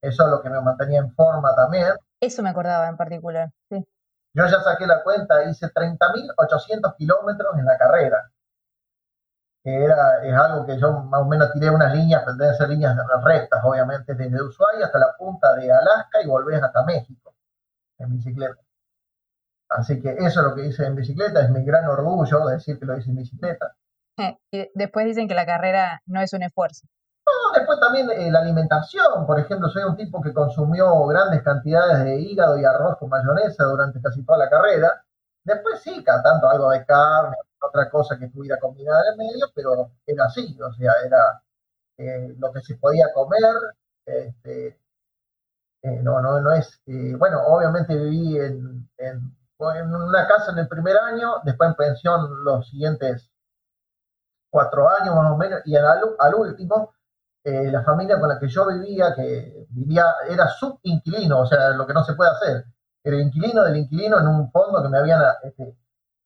Eso 0.00 0.24
es 0.24 0.30
lo 0.30 0.40
que 0.40 0.50
me 0.50 0.60
mantenía 0.60 1.00
en 1.00 1.12
forma 1.14 1.54
también. 1.54 1.94
Eso 2.20 2.42
me 2.42 2.50
acordaba 2.50 2.88
en 2.88 2.96
particular, 2.96 3.50
sí. 3.68 3.86
Yo 4.32 4.46
ya 4.46 4.60
saqué 4.60 4.86
la 4.86 5.02
cuenta, 5.02 5.42
hice 5.44 5.66
30.800 5.66 6.94
kilómetros 6.96 7.58
en 7.58 7.64
la 7.64 7.76
carrera. 7.76 8.30
Que 9.62 9.84
era, 9.84 10.22
es 10.22 10.34
algo 10.34 10.64
que 10.64 10.78
yo 10.78 10.92
más 10.92 11.22
o 11.22 11.24
menos 11.24 11.52
tiré 11.52 11.68
unas 11.68 11.92
líneas, 11.92 12.22
pero 12.24 12.36
deben 12.36 12.54
ser 12.54 12.68
líneas 12.68 12.96
rectas, 13.22 13.60
obviamente, 13.64 14.14
desde 14.14 14.42
Ushuaia 14.42 14.86
hasta 14.86 14.98
la 14.98 15.16
punta 15.18 15.54
de 15.54 15.70
Alaska 15.70 16.22
y 16.22 16.28
volvés 16.28 16.62
hasta 16.62 16.82
México 16.84 17.34
en 17.98 18.12
bicicleta. 18.12 18.60
Así 19.68 20.00
que 20.00 20.10
eso 20.12 20.40
es 20.40 20.46
lo 20.46 20.54
que 20.54 20.66
hice 20.66 20.86
en 20.86 20.96
bicicleta, 20.96 21.42
es 21.42 21.50
mi 21.50 21.64
gran 21.64 21.86
orgullo 21.86 22.46
decir 22.46 22.78
que 22.78 22.86
lo 22.86 22.96
hice 22.96 23.10
en 23.10 23.16
bicicleta. 23.16 23.76
Después 24.74 25.06
dicen 25.06 25.28
que 25.28 25.34
la 25.34 25.46
carrera 25.46 26.02
no 26.06 26.20
es 26.20 26.32
un 26.32 26.42
esfuerzo. 26.42 26.86
No, 27.26 27.52
después 27.58 27.78
también 27.80 28.10
eh, 28.10 28.30
la 28.30 28.40
alimentación. 28.40 29.26
Por 29.26 29.38
ejemplo, 29.38 29.68
soy 29.68 29.84
un 29.84 29.96
tipo 29.96 30.20
que 30.20 30.32
consumió 30.32 31.06
grandes 31.06 31.42
cantidades 31.42 32.04
de 32.04 32.20
hígado 32.20 32.58
y 32.58 32.64
arroz 32.64 32.96
con 32.98 33.08
mayonesa 33.08 33.64
durante 33.64 34.00
casi 34.00 34.24
toda 34.24 34.38
la 34.38 34.50
carrera. 34.50 35.04
Después 35.44 35.80
sí, 35.80 36.04
tanto 36.04 36.48
algo 36.48 36.70
de 36.70 36.84
carne, 36.84 37.36
otra 37.60 37.88
cosa 37.90 38.18
que 38.18 38.26
estuviera 38.26 38.58
combinada 38.58 39.02
en 39.02 39.12
el 39.12 39.26
medio, 39.26 39.46
pero 39.54 39.92
era 40.06 40.24
así, 40.24 40.58
o 40.60 40.72
sea, 40.74 40.92
era 41.04 41.42
eh, 41.98 42.34
lo 42.38 42.52
que 42.52 42.60
se 42.62 42.76
podía 42.76 43.06
comer. 43.14 43.54
Este, 44.04 44.78
eh, 45.82 46.00
no, 46.02 46.20
no, 46.20 46.40
no 46.40 46.52
es. 46.52 46.82
bueno, 47.18 47.42
obviamente 47.46 47.96
viví 47.96 48.38
en, 48.38 48.88
una 49.58 50.26
casa 50.26 50.52
en 50.52 50.58
el 50.58 50.68
primer 50.68 50.96
año, 50.96 51.36
después 51.44 51.70
en 51.70 51.76
pensión 51.76 52.44
los 52.44 52.68
siguientes 52.68 53.29
cuatro 54.50 54.88
años 54.88 55.14
más 55.14 55.32
o 55.32 55.36
menos, 55.36 55.60
y 55.64 55.76
al, 55.76 55.86
al 56.18 56.34
último, 56.34 56.92
eh, 57.44 57.70
la 57.70 57.82
familia 57.82 58.18
con 58.20 58.28
la 58.28 58.38
que 58.38 58.48
yo 58.48 58.66
vivía, 58.66 59.14
que 59.14 59.66
vivía, 59.70 60.14
era 60.28 60.48
subinquilino, 60.48 61.40
o 61.40 61.46
sea, 61.46 61.70
lo 61.70 61.86
que 61.86 61.94
no 61.94 62.04
se 62.04 62.14
puede 62.14 62.30
hacer, 62.30 62.64
era 63.02 63.16
inquilino 63.16 63.62
del 63.64 63.76
inquilino 63.76 64.18
en 64.18 64.26
un 64.26 64.50
fondo 64.50 64.82
que 64.82 64.88
me 64.88 64.98
habían 64.98 65.22
este, 65.42 65.76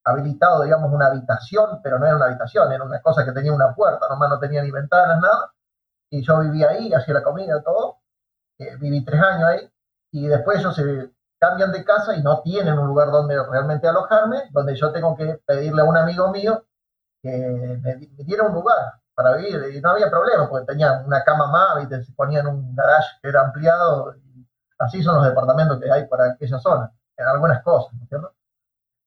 habilitado, 0.05 0.65
digamos, 0.65 0.93
una 0.93 1.07
habitación, 1.07 1.81
pero 1.83 1.99
no 1.99 2.07
era 2.07 2.17
una 2.17 2.27
habitación, 2.27 2.73
era 2.73 2.85
una 2.85 3.01
cosa 3.01 3.25
que 3.25 3.33
tenía 3.33 3.53
una 3.53 3.75
puerta, 3.75 4.09
nomás 4.09 4.29
no 4.29 4.39
tenía 4.41 4.63
ni 4.63 4.71
ventanas, 4.71 5.21
nada, 5.21 5.53
y 6.11 6.23
yo 6.23 6.41
vivía 6.41 6.71
ahí, 6.71 6.93
hacía 6.93 7.15
la 7.15 7.23
comida, 7.23 7.63
todo, 7.63 7.99
eh, 8.59 8.77
viví 8.77 9.05
tres 9.05 9.21
años 9.23 9.49
ahí, 9.49 9.71
y 10.11 10.27
después 10.27 10.59
ellos 10.59 10.75
se 10.75 11.13
cambian 11.39 11.73
de 11.73 11.85
casa 11.85 12.17
y 12.17 12.23
no 12.23 12.41
tienen 12.43 12.79
un 12.79 12.87
lugar 12.87 13.11
donde 13.11 13.37
realmente 13.51 13.87
alojarme, 13.87 14.45
donde 14.51 14.75
yo 14.75 14.93
tengo 14.93 15.17
que 15.17 15.41
pedirle 15.47 15.83
a 15.83 15.85
un 15.85 15.97
amigo 15.97 16.31
mío 16.31 16.65
que 17.25 17.81
me, 17.83 18.25
diera 18.25 18.45
un 18.45 18.53
lugar 18.53 19.01
para 19.15 19.37
vivir, 19.37 19.75
y 19.75 19.81
no 19.81 19.91
había 19.91 20.11
problema, 20.11 20.49
porque 20.49 20.67
tenían 20.67 21.07
una 21.07 21.25
cama 21.25 21.47
más, 21.47 21.85
y 21.85 22.05
se 22.05 22.13
ponían 22.13 22.47
un 22.47 22.75
garage 22.77 23.09
que 23.23 23.29
era 23.31 23.43
ampliado, 23.43 24.15
y 24.17 24.47
así 24.79 25.03
son 25.03 25.17
los 25.17 25.25
departamentos 25.25 25.81
que 25.81 25.91
hay 25.91 26.07
para 26.07 26.33
aquella 26.33 26.59
zona, 26.59 26.93
en 27.17 27.27
algunas 27.27 27.63
cosas, 27.63 27.95
¿no 27.95 28.03
es 28.03 28.09
cierto? 28.11 28.35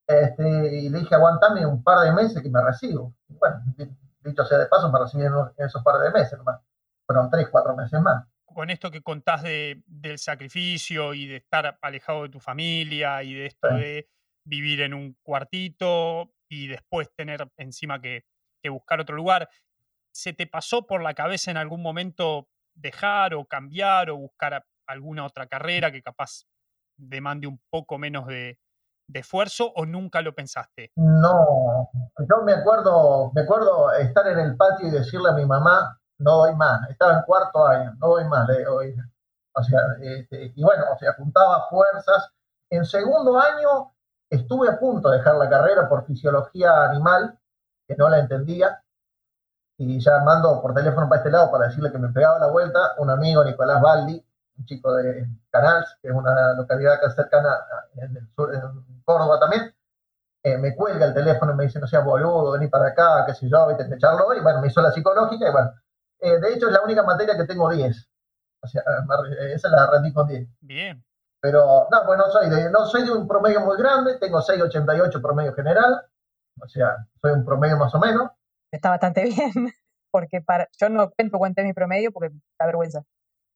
Este, 0.08 0.80
y 0.80 0.90
le 0.90 1.00
dije, 1.00 1.14
aguantame 1.14 1.66
un 1.66 1.84
par 1.84 2.00
de 2.00 2.12
meses 2.12 2.42
que 2.42 2.50
me 2.50 2.64
recibo. 2.64 3.14
bueno, 3.28 3.62
dicho 4.24 4.46
sea 4.46 4.58
de 4.58 4.66
paso, 4.66 4.92
me 4.92 5.00
recibí 5.00 5.24
en 5.24 5.34
esos 5.58 5.84
par 5.84 6.00
de 6.00 6.12
meses 6.12 6.38
nomás. 6.38 6.62
Fueron 7.06 7.30
tres, 7.30 7.48
cuatro 7.52 7.76
meses 7.76 8.02
más. 8.02 8.26
Con 8.46 8.70
esto 8.70 8.90
que 8.90 9.04
contás 9.04 9.44
de, 9.44 9.84
del 9.86 10.18
sacrificio 10.18 11.14
y 11.14 11.28
de 11.28 11.38
estar 11.38 11.78
alejado 11.82 12.24
de 12.24 12.30
tu 12.30 12.40
familia 12.40 13.22
y 13.22 13.34
de 13.34 13.46
esto 13.46 13.68
de 13.68 14.10
vivir 14.46 14.82
en 14.82 14.94
un 14.94 15.16
cuartito 15.22 16.32
y 16.50 16.68
después 16.68 17.10
tener 17.16 17.50
encima 17.58 18.02
que, 18.02 18.24
que 18.62 18.70
buscar 18.70 19.00
otro 19.00 19.16
lugar, 19.16 19.50
¿se 20.14 20.34
te 20.34 20.48
pasó 20.48 20.86
por 20.86 21.02
la 21.02 21.14
cabeza 21.14 21.52
en 21.52 21.58
algún 21.58 21.82
momento 21.82 22.48
dejar 22.76 23.34
o 23.34 23.46
cambiar 23.46 24.10
o 24.10 24.18
buscar 24.18 24.64
alguna 24.88 25.26
otra 25.26 25.48
carrera 25.48 25.92
que 25.92 26.02
capaz 26.02 26.44
demande 26.98 27.48
un 27.48 27.60
poco 27.70 27.98
menos 27.98 28.26
de, 28.28 28.58
esfuerzo 29.14 29.72
o 29.76 29.86
nunca 29.86 30.22
lo 30.22 30.34
pensaste? 30.34 30.92
No, 30.96 31.90
yo 32.20 32.44
me 32.44 32.54
acuerdo, 32.54 33.32
me 33.34 33.42
acuerdo 33.42 33.92
estar 33.94 34.28
en 34.28 34.40
el 34.40 34.58
patio 34.58 34.88
y 34.88 34.92
decirle 34.92 35.30
a 35.30 35.34
mi 35.34 35.46
mamá, 35.46 36.00
no 36.20 36.38
doy 36.38 36.56
más, 36.56 36.90
estaba 36.90 37.14
en 37.14 37.22
cuarto 37.24 37.66
año, 37.66 37.94
no 38.00 38.08
doy 38.10 38.26
más, 38.26 38.48
le 38.48 38.66
O 38.68 39.64
sea, 39.64 39.80
este, 40.02 40.52
y 40.56 40.64
bueno, 40.64 40.84
o 40.94 40.98
sea, 40.98 41.14
juntaba 41.14 41.68
fuerzas. 41.70 42.32
En 42.70 42.84
segundo 42.86 43.40
año 43.40 43.94
estuve 44.30 44.70
a 44.70 44.80
punto 44.80 45.10
de 45.10 45.18
dejar 45.18 45.36
la 45.36 45.50
carrera 45.50 45.88
por 45.88 46.06
fisiología 46.06 46.86
animal, 46.90 47.38
que 47.88 47.96
no 47.96 48.10
la 48.10 48.20
entendía, 48.20 48.84
y 49.78 50.00
ya 50.00 50.20
mando 50.24 50.62
por 50.62 50.74
teléfono 50.74 51.08
para 51.08 51.20
este 51.20 51.32
lado 51.32 51.52
para 51.52 51.68
decirle 51.68 51.92
que 51.92 52.00
me 52.00 52.10
pegaba 52.10 52.40
la 52.40 52.48
vuelta, 52.48 52.94
un 52.98 53.10
amigo, 53.10 53.44
Nicolás 53.44 53.82
Baldi, 53.82 54.24
un 54.58 54.66
chico 54.66 54.94
de 54.96 55.28
Canals, 55.52 55.98
que 56.02 56.10
es 56.10 56.14
una 56.14 56.54
localidad 56.54 56.96
acá 56.96 57.12
cercana 57.12 57.50
en 57.96 58.18
el 58.18 58.28
sur, 58.36 58.54
en 58.54 59.02
Córdoba 59.06 59.40
también, 59.40 59.74
eh, 60.44 60.58
me 60.58 60.76
cuelga 60.76 61.06
el 61.06 61.14
teléfono 61.14 61.54
y 61.54 61.56
me 61.56 61.64
dice, 61.66 61.80
no 61.80 61.88
seas 61.88 62.04
boludo, 62.04 62.52
vení 62.52 62.68
para 62.68 62.88
acá, 62.88 63.26
qué 63.26 63.34
sé 63.34 63.50
yo, 63.50 63.68
vete 63.68 63.84
a 63.84 63.96
echarlo, 63.96 64.34
y 64.34 64.42
bueno, 64.42 64.62
me 64.62 64.68
hizo 64.68 64.82
la 64.82 64.92
psicológica, 64.92 65.48
y 65.48 65.52
bueno, 65.52 65.72
eh, 66.20 66.40
de 66.40 66.54
hecho 66.54 66.68
es 66.68 66.74
la 66.74 66.82
única 66.82 67.04
materia 67.04 67.38
que 67.38 67.46
tengo 67.46 67.70
10, 67.70 68.10
o 68.62 68.68
sea, 68.68 68.84
esa 69.54 69.70
la 69.70 69.88
rendí 69.92 70.12
con 70.12 70.28
10. 70.28 70.48
Bien. 70.62 71.04
Pero, 71.48 71.88
no, 71.90 71.98
pues 72.06 72.18
no 72.18 72.30
soy, 72.30 72.50
de, 72.50 72.70
no 72.70 72.86
soy 72.86 73.06
de 73.06 73.12
un 73.14 73.26
promedio 73.26 73.62
muy 73.62 73.78
grande, 73.78 74.18
tengo 74.20 74.40
6,88 74.40 75.22
promedio 75.22 75.54
general, 75.54 75.96
o 76.62 76.68
sea, 76.68 77.08
soy 77.22 77.32
un 77.32 77.46
promedio 77.46 77.78
más 77.78 77.96
o 77.96 78.00
menos. 78.00 78.32
Está 78.70 78.90
bastante 78.90 79.24
bien, 79.24 79.72
porque 80.12 80.42
para, 80.42 80.68
yo 80.78 80.90
no 80.90 81.10
cuento 81.12 81.38
cuánto 81.38 81.64
mi 81.64 81.72
promedio 81.72 82.12
porque 82.12 82.36
da 82.60 82.66
vergüenza. 82.66 83.04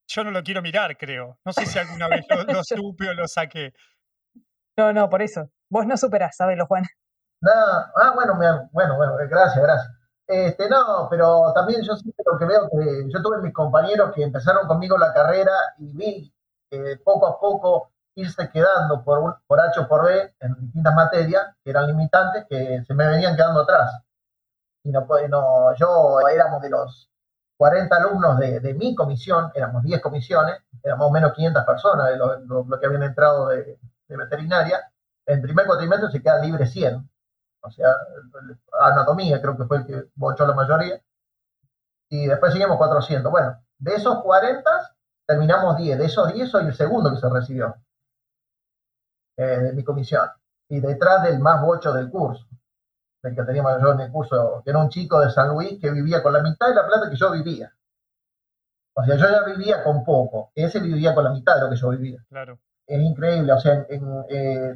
Yo 0.08 0.24
no 0.24 0.32
lo 0.32 0.42
quiero 0.42 0.62
mirar, 0.62 0.96
creo. 0.98 1.38
No 1.44 1.52
sé 1.52 1.66
si 1.66 1.80
alguna 1.80 2.08
vez 2.08 2.26
lo, 2.30 2.44
lo 2.44 2.64
supe 2.64 3.10
o 3.10 3.14
lo 3.14 3.28
saqué. 3.28 3.74
No, 4.78 4.94
no, 4.94 5.10
por 5.10 5.22
eso. 5.22 5.50
Vos 5.70 5.86
no 5.86 5.98
superás, 5.98 6.38
sabelo, 6.38 6.68
Juan. 6.68 6.84
No, 7.42 7.52
ah, 7.52 8.14
bueno, 8.16 8.38
bueno, 8.72 8.96
bueno, 8.96 9.18
gracias, 9.30 9.62
gracias. 9.62 9.92
Este, 10.28 10.70
no, 10.70 11.08
pero 11.10 11.52
también 11.54 11.82
yo 11.82 11.94
siempre 11.98 12.24
lo 12.26 12.40
que 12.40 12.46
veo 12.46 12.70
que 12.70 13.10
yo 13.14 13.22
tuve 13.22 13.42
mis 13.42 13.54
compañeros 13.54 14.14
que 14.16 14.24
empezaron 14.24 14.66
conmigo 14.66 14.98
la 14.98 15.12
carrera 15.14 15.52
y 15.78 15.92
vi 15.94 16.34
que 16.72 16.98
poco 17.04 17.28
a 17.28 17.40
poco 17.40 17.92
irse 18.16 18.50
quedando 18.50 19.04
por, 19.04 19.42
por 19.46 19.60
H 19.60 19.80
o 19.82 19.88
por 19.88 20.06
B 20.06 20.34
en 20.40 20.56
distintas 20.62 20.96
materias 20.96 21.56
que 21.64 21.70
eran 21.70 21.88
limitantes 21.88 22.46
que 22.50 22.84
se 22.86 22.94
me 22.94 23.08
venían 23.08 23.36
quedando 23.36 23.62
atrás. 23.62 24.02
Y 24.84 24.92
no, 24.92 25.06
no 25.30 25.76
yo 25.76 26.20
éramos 26.28 26.62
de 26.62 26.70
los 26.70 27.10
40 27.58 27.96
alumnos 27.96 28.40
de, 28.40 28.74
mi 28.74 28.96
comisión, 28.96 29.52
éramos 29.54 29.84
10 29.84 30.02
comisiones, 30.02 30.58
éramos 30.82 31.02
más 31.02 31.10
o 31.10 31.14
menos 31.14 31.34
500 31.34 31.66
personas 31.66 32.08
de 32.10 32.18
lo, 32.18 32.80
que 32.80 32.86
habían 32.88 33.04
entrado 33.04 33.50
de, 33.50 33.78
veterinaria, 34.08 34.92
en 35.26 35.42
primer 35.42 35.68
cuatrimestre 35.68 36.10
se 36.10 36.22
queda 36.24 36.40
libre 36.40 36.66
100. 36.66 37.08
O 37.64 37.70
sea, 37.70 37.94
anatomía 38.80 39.40
creo 39.40 39.56
que 39.56 39.66
fue 39.66 39.78
el 39.78 39.86
que 39.86 40.04
bochó 40.16 40.48
la 40.48 40.56
mayoría. 40.56 41.00
Y 42.10 42.26
después 42.26 42.52
seguimos 42.52 42.78
400. 42.78 43.32
Bueno, 43.32 43.56
de 43.78 43.94
esos 43.94 44.24
40 44.24 44.91
terminamos 45.32 45.78
10. 45.78 45.98
De 45.98 46.06
esos 46.06 46.34
10 46.34 46.50
soy 46.50 46.66
el 46.66 46.74
segundo 46.74 47.10
que 47.12 47.18
se 47.18 47.30
recibió 47.30 47.76
eh, 49.38 49.44
de 49.44 49.74
mi 49.74 49.84
comisión. 49.84 50.28
Y 50.70 50.80
detrás 50.80 51.24
del 51.24 51.40
más 51.40 51.62
bocho 51.62 51.94
del 51.94 52.10
curso 52.10 52.48
el 53.24 53.36
que 53.36 53.44
teníamos 53.44 53.80
yo 53.82 53.92
en 53.94 54.00
el 54.00 54.12
curso, 54.12 54.62
que 54.64 54.72
era 54.72 54.80
un 54.80 54.90
chico 54.90 55.20
de 55.20 55.30
San 55.30 55.50
Luis 55.50 55.80
que 55.80 55.92
vivía 55.92 56.24
con 56.24 56.34
la 56.34 56.42
mitad 56.42 56.68
de 56.68 56.76
la 56.76 56.88
plata 56.88 57.10
que 57.10 57.16
yo 57.16 57.32
vivía. 57.32 57.72
O 58.94 59.04
sea, 59.04 59.16
yo 59.16 59.30
ya 59.30 59.44
vivía 59.44 59.84
con 59.84 60.04
poco, 60.04 60.52
ese 60.56 60.80
vivía 60.80 61.14
con 61.14 61.24
la 61.24 61.30
mitad 61.30 61.56
de 61.56 61.62
lo 61.62 61.70
que 61.70 61.76
yo 61.76 61.90
vivía. 61.90 62.26
Claro. 62.30 62.60
Es 62.88 63.00
increíble, 63.00 63.54
o 63.54 63.60
sea, 63.60 63.86
eh, 63.88 64.76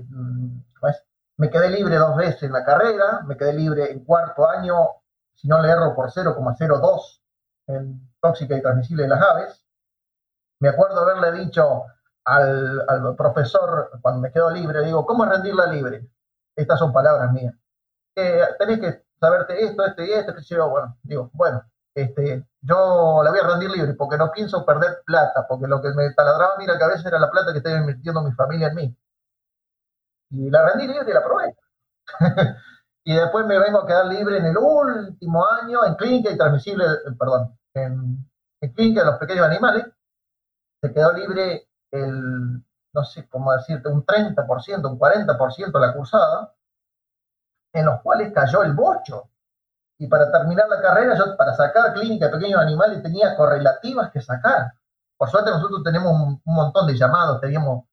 me 1.37 1.49
quedé 1.49 1.69
libre 1.69 1.95
dos 1.95 2.15
veces 2.15 2.43
en 2.43 2.53
la 2.53 2.63
carrera, 2.63 3.21
me 3.25 3.35
quedé 3.35 3.53
libre 3.53 3.91
en 3.91 4.05
cuarto 4.05 4.47
año, 4.47 4.75
si 5.33 5.47
no 5.47 5.59
le 5.61 5.69
erro, 5.69 5.95
por 5.95 6.11
0,02 6.11 7.21
en 7.67 8.09
tóxica 8.21 8.55
y 8.55 8.61
transmisible 8.61 9.03
de 9.03 9.09
las 9.09 9.21
aves. 9.21 9.64
Me 10.59 10.69
acuerdo 10.69 11.01
haberle 11.01 11.43
dicho 11.43 11.83
al, 12.25 12.81
al 12.89 13.15
profesor, 13.15 13.91
cuando 14.01 14.21
me 14.21 14.31
quedo 14.31 14.49
libre, 14.51 14.83
digo, 14.83 15.05
¿cómo 15.05 15.25
rendirla 15.25 15.67
libre? 15.67 16.09
Estas 16.55 16.79
son 16.79 16.93
palabras 16.93 17.31
mías 17.31 17.53
eh, 18.15 18.41
tenés 18.59 18.79
que 18.79 19.03
saberte 19.19 19.63
esto, 19.63 19.85
esto 19.85 20.03
y 20.03 20.11
esto, 20.11 20.35
que 20.35 20.41
yo, 20.43 20.69
bueno, 20.69 20.97
digo, 21.03 21.29
bueno, 21.33 21.63
este, 21.93 22.45
yo 22.61 23.21
la 23.23 23.31
voy 23.31 23.39
a 23.39 23.47
rendir 23.47 23.71
libre 23.71 23.93
porque 23.95 24.17
no 24.17 24.31
pienso 24.31 24.65
perder 24.65 25.01
plata, 25.05 25.45
porque 25.47 25.67
lo 25.67 25.81
que 25.81 25.89
me 25.93 26.13
taladraba 26.13 26.57
mira 26.57 26.77
que 26.77 26.83
a 26.83 26.87
veces 26.87 27.05
era 27.05 27.19
la 27.19 27.31
plata 27.31 27.51
que 27.51 27.59
estaba 27.59 27.77
invirtiendo 27.77 28.21
mi 28.21 28.31
familia 28.33 28.67
en 28.67 28.75
mí. 28.75 28.97
Y 30.31 30.49
la 30.49 30.65
rendí 30.67 30.87
libre 30.87 31.09
y 31.09 31.13
la 31.13 31.23
probé. 31.23 31.55
y 33.05 33.15
después 33.15 33.45
me 33.45 33.59
vengo 33.59 33.79
a 33.81 33.87
quedar 33.87 34.07
libre 34.07 34.37
en 34.37 34.45
el 34.47 34.57
último 34.57 35.45
año 35.61 35.85
en 35.85 35.95
clínica 35.95 36.31
y 36.31 36.37
transmisible, 36.37 36.85
eh, 36.85 37.13
perdón, 37.19 37.57
en, 37.73 38.29
en 38.61 38.73
clínica 38.73 39.01
de 39.01 39.07
los 39.11 39.19
pequeños 39.19 39.45
animales. 39.47 39.85
Se 40.85 40.93
quedó 40.93 41.13
libre 41.13 41.67
el, 41.89 42.63
no 42.93 43.03
sé 43.03 43.27
cómo 43.27 43.51
decirte, 43.53 43.89
un 43.89 44.05
30%, 44.05 44.87
un 44.87 44.99
40% 44.99 45.79
la 45.79 45.93
cursada 45.93 46.53
en 47.73 47.85
los 47.87 48.01
cuales 48.01 48.31
cayó 48.31 48.61
el 48.61 48.73
bocho. 48.73 49.31
Y 49.97 50.05
para 50.05 50.31
terminar 50.31 50.69
la 50.69 50.79
carrera, 50.79 51.17
yo 51.17 51.35
para 51.35 51.55
sacar 51.55 51.91
clínica 51.93 52.27
de 52.27 52.33
pequeños 52.33 52.61
animales 52.61 53.01
tenía 53.01 53.35
correlativas 53.35 54.11
que 54.11 54.21
sacar. 54.21 54.73
Por 55.17 55.27
suerte 55.27 55.49
nosotros 55.49 55.81
tenemos 55.83 56.11
un, 56.11 56.39
montón 56.45 56.85
de 56.85 56.95
llamados, 56.95 57.41
teníamos 57.41 57.85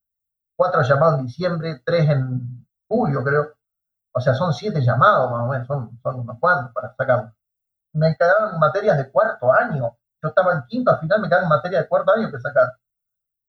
cuatro 0.55 0.83
llamados 0.83 1.21
en 1.21 1.27
diciembre, 1.27 1.81
tres 1.87 2.11
en 2.11 2.67
julio 2.87 3.25
creo. 3.25 3.55
O 4.13 4.21
sea, 4.21 4.35
son 4.35 4.53
siete 4.53 4.83
llamados 4.83 5.31
más 5.31 5.41
o 5.41 5.47
menos, 5.47 5.67
son, 5.67 5.99
son 6.03 6.21
unos 6.21 6.39
cuantos 6.39 6.75
para 6.75 6.95
sacarlos. 6.95 7.33
Me 7.95 8.15
quedaban 8.19 8.59
materias 8.59 8.99
de 8.99 9.11
cuarto 9.11 9.51
año. 9.51 9.97
Yo 10.23 10.29
estaba 10.29 10.53
en 10.53 10.63
quinto, 10.67 10.91
al 10.91 11.01
final 11.01 11.23
me 11.23 11.29
quedaban 11.29 11.49
materias 11.49 11.85
de 11.85 11.89
cuarto 11.89 12.13
año 12.13 12.31
que 12.31 12.39
sacar. 12.39 12.82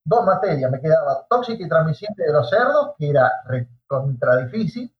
Dos 0.05 0.25
materias, 0.25 0.69
me 0.69 0.81
quedaba 0.81 1.25
tóxica 1.29 1.63
y 1.63 1.69
transmisible 1.69 2.25
de 2.25 2.33
los 2.33 2.49
cerdos, 2.49 2.91
que 2.97 3.09
era 3.09 3.31
contra 3.87 4.37
difícil, 4.37 4.93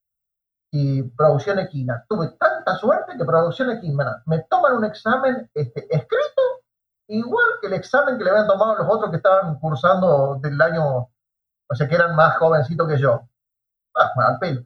y 0.71 1.03
producción 1.03 1.59
equina. 1.59 2.03
Tuve 2.09 2.29
tanta 2.39 2.75
suerte 2.75 3.17
que 3.17 3.25
producción 3.25 3.69
equina 3.71 4.23
me 4.25 4.39
toman 4.49 4.73
un 4.77 4.85
examen 4.85 5.49
este, 5.53 5.85
escrito 5.95 6.41
igual 7.07 7.45
que 7.61 7.67
el 7.67 7.73
examen 7.73 8.17
que 8.17 8.23
le 8.23 8.31
habían 8.31 8.47
tomado 8.47 8.75
los 8.75 8.87
otros 8.89 9.11
que 9.11 9.17
estaban 9.17 9.59
cursando 9.59 10.39
del 10.41 10.59
año, 10.59 11.09
o 11.69 11.75
sea, 11.75 11.87
que 11.87 11.95
eran 11.95 12.15
más 12.15 12.37
jovencitos 12.37 12.87
que 12.87 12.97
yo. 12.97 13.21
Ah, 13.95 14.11
al 14.27 14.39
pelo. 14.39 14.61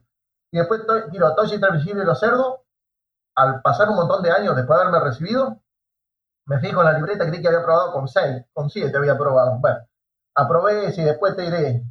Y 0.50 0.58
después 0.58 0.82
tiro 1.10 1.34
todos 1.34 1.60
transmisible 1.60 2.00
de 2.00 2.06
los 2.06 2.18
cerdos. 2.18 2.60
Al 3.36 3.60
pasar 3.62 3.88
un 3.90 3.96
montón 3.96 4.22
de 4.22 4.30
años 4.30 4.56
después 4.56 4.78
de 4.78 4.86
haberme 4.86 5.04
recibido, 5.06 5.60
me 6.46 6.58
fijo 6.60 6.80
en 6.80 6.86
la 6.86 6.92
libreta, 6.94 7.26
creí 7.26 7.42
que 7.42 7.48
había 7.48 7.60
aprobado 7.60 7.92
con 7.92 8.08
6, 8.08 8.46
con 8.52 8.70
7 8.70 8.96
había 8.96 9.12
aprobado. 9.12 9.58
Bueno, 9.58 9.86
aprobé 10.38 10.86
ese 10.86 11.02
y 11.02 11.04
después 11.04 11.34
te 11.34 11.42
diré 11.42 11.82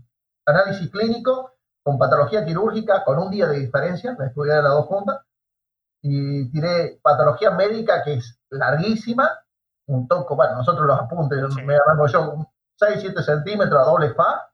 análisis 0.45 0.89
clínico 0.89 1.53
con 1.83 1.97
patología 1.97 2.45
quirúrgica, 2.45 3.03
con 3.03 3.19
un 3.19 3.29
día 3.29 3.47
de 3.47 3.59
diferencia, 3.59 4.15
me 4.17 4.27
estudié 4.27 4.53
las 4.55 4.71
dos 4.71 4.85
juntas, 4.87 5.21
y 6.01 6.49
tiré 6.51 6.99
patología 7.01 7.51
médica 7.51 8.03
que 8.03 8.15
es 8.15 8.39
larguísima, 8.49 9.29
un 9.87 10.07
toco, 10.07 10.35
bueno, 10.35 10.55
nosotros 10.55 10.85
los 10.85 10.99
apuntes, 10.99 11.41
me 11.65 11.75
agarro 11.75 12.07
yo 12.07 12.47
6, 12.75 12.99
7 13.01 13.23
centímetros 13.23 13.81
a 13.81 13.85
doble 13.85 14.13
fa, 14.13 14.49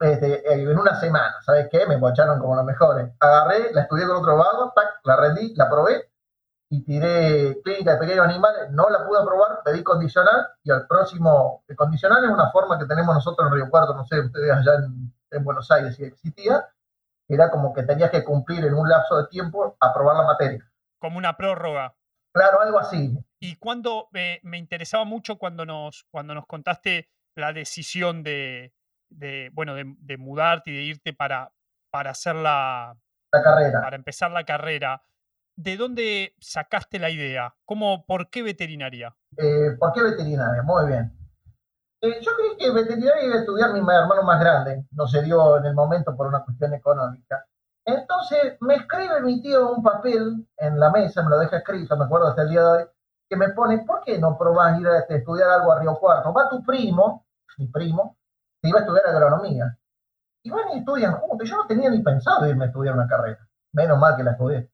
este, 0.00 0.52
en 0.52 0.76
una 0.76 0.98
semana, 0.98 1.36
¿sabes 1.42 1.68
qué? 1.70 1.86
Me 1.86 1.96
mocharon 1.96 2.40
como 2.40 2.56
los 2.56 2.64
mejores. 2.64 3.12
Agarré, 3.20 3.72
la 3.72 3.82
estudié 3.82 4.06
con 4.06 4.16
otro 4.16 4.36
vago, 4.36 4.72
la 5.04 5.16
rendí, 5.16 5.54
la 5.54 5.70
probé 5.70 6.11
y 6.72 6.82
tiré 6.84 7.60
clínica 7.62 7.92
de 7.92 7.98
pequeños 7.98 8.26
animales, 8.26 8.70
no 8.70 8.88
la 8.88 9.06
pude 9.06 9.20
aprobar, 9.20 9.60
pedí 9.62 9.82
condicional 9.82 10.48
y 10.64 10.70
al 10.70 10.86
próximo, 10.86 11.62
el 11.68 11.76
condicional 11.76 12.24
es 12.24 12.30
una 12.30 12.50
forma 12.50 12.78
que 12.78 12.86
tenemos 12.86 13.14
nosotros 13.14 13.46
en 13.46 13.54
Río 13.54 13.68
Cuarto, 13.68 13.92
no 13.92 14.06
sé, 14.06 14.20
ustedes 14.20 14.50
allá 14.50 14.76
en, 14.76 15.12
en 15.30 15.44
Buenos 15.44 15.70
Aires 15.70 15.94
si 15.96 16.04
existía, 16.04 16.66
era 17.28 17.50
como 17.50 17.74
que 17.74 17.82
tenías 17.82 18.10
que 18.10 18.24
cumplir 18.24 18.64
en 18.64 18.72
un 18.72 18.88
lapso 18.88 19.18
de 19.18 19.28
tiempo 19.28 19.76
aprobar 19.80 20.16
la 20.16 20.22
materia. 20.22 20.66
Como 20.98 21.18
una 21.18 21.36
prórroga. 21.36 21.94
Claro, 22.32 22.62
algo 22.62 22.78
así. 22.78 23.18
Y 23.38 23.56
cuando 23.56 24.08
me 24.10 24.56
interesaba 24.56 25.04
mucho 25.04 25.36
cuando 25.36 25.66
nos, 25.66 26.06
cuando 26.10 26.34
nos 26.34 26.46
contaste 26.46 27.10
la 27.36 27.52
decisión 27.52 28.22
de, 28.22 28.72
bueno, 29.52 29.74
de, 29.74 30.16
mudarte 30.16 30.70
y 30.70 30.76
de 30.76 30.82
irte 30.84 31.12
para, 31.12 31.52
para 31.90 32.12
hacer 32.12 32.36
la, 32.36 32.96
carrera. 33.30 33.82
Para 33.82 33.96
empezar 33.96 34.30
la 34.30 34.44
carrera. 34.44 35.02
¿De 35.56 35.76
dónde 35.76 36.34
sacaste 36.40 36.98
la 36.98 37.10
idea? 37.10 37.54
¿Cómo, 37.64 38.06
¿Por 38.06 38.30
qué 38.30 38.42
veterinaria? 38.42 39.14
Eh, 39.36 39.76
¿Por 39.78 39.92
qué 39.92 40.02
veterinaria? 40.02 40.62
Muy 40.62 40.86
bien. 40.86 41.12
Eh, 42.00 42.20
yo 42.20 42.32
creí 42.34 42.56
que 42.58 42.72
veterinaria 42.72 43.24
iba 43.24 43.34
a 43.36 43.40
estudiar 43.40 43.72
mi 43.72 43.78
hermano 43.78 44.22
más 44.24 44.40
grande, 44.40 44.86
no 44.90 45.06
se 45.06 45.22
dio 45.22 45.58
en 45.58 45.66
el 45.66 45.74
momento 45.74 46.16
por 46.16 46.26
una 46.26 46.42
cuestión 46.42 46.74
económica. 46.74 47.46
Entonces 47.84 48.56
me 48.60 48.74
escribe 48.74 49.20
mi 49.20 49.40
tío 49.42 49.70
un 49.70 49.82
papel 49.82 50.48
en 50.56 50.80
la 50.80 50.90
mesa, 50.90 51.22
me 51.22 51.30
lo 51.30 51.38
deja 51.38 51.58
escrito, 51.58 51.96
me 51.96 52.06
acuerdo 52.06 52.28
hasta 52.28 52.42
el 52.42 52.50
día 52.50 52.60
de 52.62 52.66
hoy, 52.66 52.84
que 53.28 53.36
me 53.36 53.50
pone, 53.50 53.84
¿por 53.86 54.02
qué 54.02 54.18
no 54.18 54.36
probás 54.36 54.80
ir 54.80 54.86
a 54.88 54.98
este, 54.98 55.16
estudiar 55.16 55.50
algo 55.50 55.72
a 55.72 55.80
Río 55.80 55.94
Cuarto? 55.94 56.32
Va 56.32 56.48
tu 56.48 56.62
primo, 56.62 57.26
mi 57.58 57.68
primo, 57.68 58.16
que 58.60 58.68
iba 58.68 58.78
a 58.78 58.82
estudiar 58.82 59.06
agronomía. 59.06 59.78
Y 60.44 60.50
van 60.50 60.72
y 60.74 60.78
estudian 60.78 61.14
juntos. 61.14 61.48
Yo 61.48 61.56
no 61.56 61.66
tenía 61.66 61.88
ni 61.88 62.02
pensado 62.02 62.48
irme 62.48 62.64
a 62.64 62.66
estudiar 62.68 62.94
una 62.94 63.06
carrera. 63.06 63.46
Menos 63.72 63.98
mal 63.98 64.16
que 64.16 64.24
la 64.24 64.32
estudié. 64.32 64.71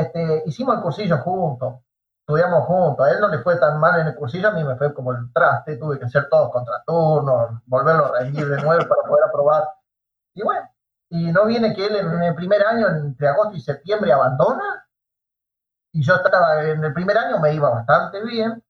Este, 0.00 0.42
hicimos 0.46 0.76
el 0.76 0.82
cursillo 0.82 1.18
juntos 1.18 1.74
estudiamos 2.22 2.64
juntos. 2.66 3.06
A 3.06 3.10
él 3.10 3.20
no 3.20 3.28
le 3.28 3.38
fue 3.38 3.56
tan 3.56 3.78
mal 3.78 4.00
en 4.00 4.08
el 4.08 4.14
cursillo, 4.14 4.48
a 4.48 4.52
mí 4.52 4.64
me 4.64 4.76
fue 4.76 4.94
como 4.94 5.12
el 5.12 5.32
traste, 5.32 5.76
tuve 5.76 5.98
que 5.98 6.06
hacer 6.06 6.28
todos 6.28 6.50
contraturnos, 6.50 7.60
volverlo 7.66 8.06
a 8.06 8.18
rendir 8.20 8.48
de 8.48 8.62
nuevo 8.62 8.88
para 8.88 9.02
poder 9.08 9.24
aprobar. 9.28 9.68
Y 10.34 10.42
bueno, 10.42 10.68
y 11.10 11.32
no 11.32 11.46
viene 11.46 11.74
que 11.74 11.86
él 11.86 11.96
en 11.96 12.22
el 12.22 12.34
primer 12.34 12.64
año, 12.64 12.88
entre 12.88 13.28
agosto 13.28 13.56
y 13.56 13.60
septiembre, 13.60 14.12
abandona. 14.12 14.86
Y 15.92 16.02
yo 16.02 16.14
estaba 16.14 16.62
en 16.62 16.82
el 16.82 16.94
primer 16.94 17.18
año, 17.18 17.38
me 17.38 17.52
iba 17.52 17.68
bastante 17.68 18.22
bien, 18.24 18.62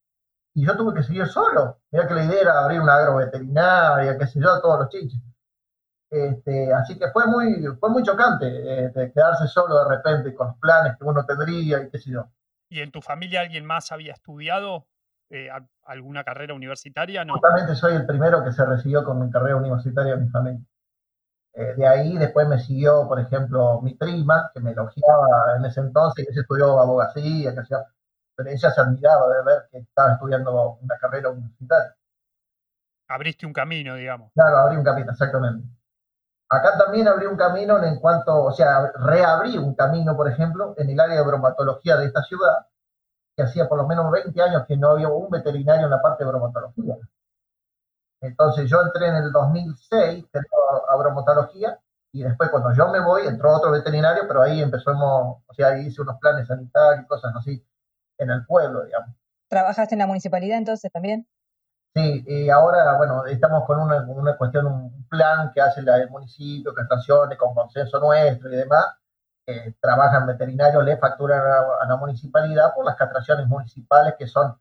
y 0.54 0.66
yo 0.66 0.76
tuve 0.76 0.94
que 0.94 1.04
seguir 1.04 1.26
solo. 1.28 1.78
Mira 1.92 2.08
que 2.08 2.14
la 2.14 2.24
idea 2.24 2.40
era 2.40 2.58
abrir 2.64 2.80
una 2.80 2.96
agroveterinaria, 2.96 4.18
qué 4.18 4.26
sé 4.26 4.40
yo, 4.40 4.60
todos 4.60 4.80
los 4.80 4.88
chiches. 4.88 5.20
Este, 6.12 6.70
así 6.74 6.98
que 6.98 7.10
fue 7.10 7.26
muy, 7.26 7.64
fue 7.80 7.88
muy 7.88 8.02
chocante 8.02 8.84
este, 8.84 9.10
quedarse 9.12 9.48
solo 9.48 9.82
de 9.82 9.96
repente 9.96 10.34
con 10.34 10.48
los 10.48 10.58
planes 10.58 10.94
que 10.98 11.04
uno 11.04 11.24
tendría 11.24 11.80
y 11.80 11.88
qué 11.88 11.98
sé 11.98 12.10
yo. 12.10 12.26
¿Y 12.68 12.80
en 12.80 12.90
tu 12.90 13.00
familia 13.00 13.40
alguien 13.40 13.64
más 13.64 13.92
había 13.92 14.12
estudiado 14.12 14.86
eh, 15.30 15.48
alguna 15.84 16.22
carrera 16.22 16.52
universitaria? 16.52 17.24
No. 17.24 17.32
Justamente 17.32 17.74
soy 17.74 17.94
el 17.94 18.04
primero 18.04 18.44
que 18.44 18.52
se 18.52 18.62
recibió 18.66 19.02
con 19.04 19.24
mi 19.24 19.30
carrera 19.30 19.56
universitaria 19.56 20.12
en 20.12 20.24
mi 20.24 20.28
familia. 20.28 20.60
Eh, 21.54 21.74
de 21.78 21.86
ahí 21.86 22.18
después 22.18 22.46
me 22.46 22.58
siguió, 22.58 23.08
por 23.08 23.18
ejemplo, 23.18 23.80
mi 23.80 23.94
prima, 23.94 24.50
que 24.52 24.60
me 24.60 24.72
elogiaba 24.72 25.56
en 25.56 25.64
ese 25.64 25.80
entonces, 25.80 26.26
que 26.26 26.34
se 26.34 26.40
estudió 26.40 26.78
abogacía, 26.78 27.54
que 27.54 27.60
hacía, 27.60 27.78
pero 28.36 28.50
ella 28.50 28.70
se 28.70 28.80
admiraba 28.82 29.34
de 29.34 29.44
ver 29.44 29.62
que 29.70 29.78
estaba 29.78 30.12
estudiando 30.12 30.78
una 30.78 30.98
carrera 30.98 31.30
universitaria. 31.30 31.96
Abriste 33.08 33.46
un 33.46 33.54
camino, 33.54 33.94
digamos. 33.94 34.30
Claro, 34.34 34.58
abrí 34.58 34.76
un 34.76 34.84
camino, 34.84 35.10
exactamente. 35.10 35.66
Acá 36.52 36.76
también 36.76 37.08
abrí 37.08 37.24
un 37.24 37.36
camino 37.38 37.82
en 37.82 37.98
cuanto, 37.98 38.44
o 38.44 38.52
sea, 38.52 38.92
reabrí 38.94 39.56
un 39.56 39.74
camino, 39.74 40.14
por 40.14 40.28
ejemplo, 40.28 40.74
en 40.76 40.90
el 40.90 41.00
área 41.00 41.16
de 41.16 41.26
bromatología 41.26 41.96
de 41.96 42.04
esta 42.04 42.22
ciudad, 42.24 42.66
que 43.34 43.44
hacía 43.44 43.70
por 43.70 43.78
lo 43.78 43.86
menos 43.86 44.10
20 44.10 44.42
años 44.42 44.66
que 44.68 44.76
no 44.76 44.90
había 44.90 45.08
un 45.08 45.30
veterinario 45.30 45.86
en 45.86 45.90
la 45.90 46.02
parte 46.02 46.24
de 46.24 46.30
bromatología. 46.30 46.98
Entonces 48.20 48.68
yo 48.68 48.82
entré 48.82 49.08
en 49.08 49.14
el 49.14 49.32
2006 49.32 50.26
a 50.90 50.96
bromatología 50.96 51.80
y 52.12 52.22
después 52.22 52.50
cuando 52.50 52.74
yo 52.74 52.86
me 52.88 53.00
voy 53.00 53.26
entró 53.26 53.56
otro 53.56 53.70
veterinario, 53.70 54.24
pero 54.28 54.42
ahí 54.42 54.60
empezamos, 54.60 55.42
o 55.46 55.54
sea, 55.54 55.68
ahí 55.68 55.86
hice 55.86 56.02
unos 56.02 56.18
planes 56.20 56.46
sanitarios 56.48 57.06
y 57.06 57.08
cosas 57.08 57.32
así 57.34 57.66
en 58.18 58.30
el 58.30 58.44
pueblo, 58.44 58.84
digamos. 58.84 59.16
¿Trabajaste 59.48 59.94
en 59.94 60.00
la 60.00 60.06
municipalidad 60.06 60.58
entonces 60.58 60.92
también? 60.92 61.26
Sí, 61.94 62.24
y 62.26 62.48
ahora, 62.48 62.96
bueno, 62.96 63.26
estamos 63.26 63.64
con 63.66 63.78
una, 63.78 64.00
una 64.08 64.36
cuestión, 64.36 64.66
un 64.66 65.06
plan 65.08 65.52
que 65.52 65.60
hace 65.60 65.80
el 65.80 66.08
municipio, 66.10 66.72
castraciones, 66.74 67.36
con 67.38 67.54
consenso 67.54 68.00
nuestro 68.00 68.50
y 68.50 68.56
demás. 68.56 68.86
Eh, 69.46 69.74
trabajan 69.80 70.26
veterinarios, 70.26 70.84
le 70.84 70.96
facturan 70.96 71.40
a, 71.40 71.86
la 71.86 71.96
municipalidad 71.96 72.74
por 72.74 72.86
las 72.86 72.96
castraciones 72.96 73.46
municipales 73.48 74.14
que 74.18 74.26
son, 74.26 74.56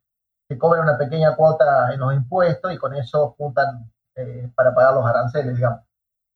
que 0.50 0.58
cobran 0.58 0.84
una 0.84 0.98
pequeña 0.98 1.36
cuota 1.36 1.94
en 1.94 2.00
los 2.00 2.14
impuestos 2.14 2.74
y 2.74 2.78
con 2.78 2.96
eso 2.96 3.34
juntan 3.38 3.90
eh, 4.16 4.52
para 4.56 4.74
pagar 4.74 4.96
los 4.96 5.06
aranceles, 5.06 5.56
digamos. 5.56 5.82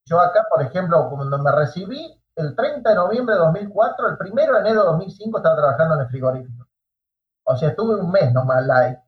Yo 0.06 0.20
acá, 0.22 0.46
por 0.50 0.62
ejemplo, 0.62 1.10
cuando 1.10 1.38
me 1.40 1.52
recibí, 1.52 2.22
el 2.36 2.56
30 2.56 2.90
de 2.90 2.96
noviembre 2.96 3.36
de 3.36 3.42
2004, 3.42 4.10
el 4.10 4.32
1 4.32 4.36
de 4.36 4.60
enero 4.60 4.82
de 4.82 4.88
2005 4.88 5.38
estaba 5.38 5.56
trabajando 5.58 5.96
en 5.96 6.02
el 6.02 6.08
frigorífico. 6.08 6.68
O 7.46 7.58
sea, 7.58 7.70
estuve 7.70 7.96
un 7.96 8.12
mes 8.12 8.32
nomás 8.34 8.64
live 8.64 9.05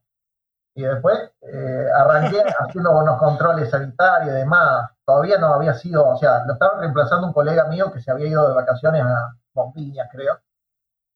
y 0.78 0.84
después 0.84 1.18
eh, 1.42 1.88
arranqué 1.92 2.40
haciendo 2.60 2.92
unos 2.92 3.18
controles 3.18 3.72
sanitarios 3.72 4.30
y 4.30 4.38
demás. 4.38 4.92
Todavía 5.04 5.40
no 5.40 5.48
había 5.48 5.74
sido, 5.74 6.08
o 6.08 6.18
sea, 6.18 6.46
lo 6.46 6.54
estaba 6.54 6.80
reemplazando 6.80 7.26
un 7.26 7.34
colega 7.34 7.66
mío 7.66 7.92
que 7.92 8.00
se 8.00 8.12
había 8.12 8.28
ido 8.28 8.48
de 8.48 8.54
vacaciones 8.54 9.02
a 9.02 9.36
Bombiñas, 9.54 10.08
creo. 10.12 10.40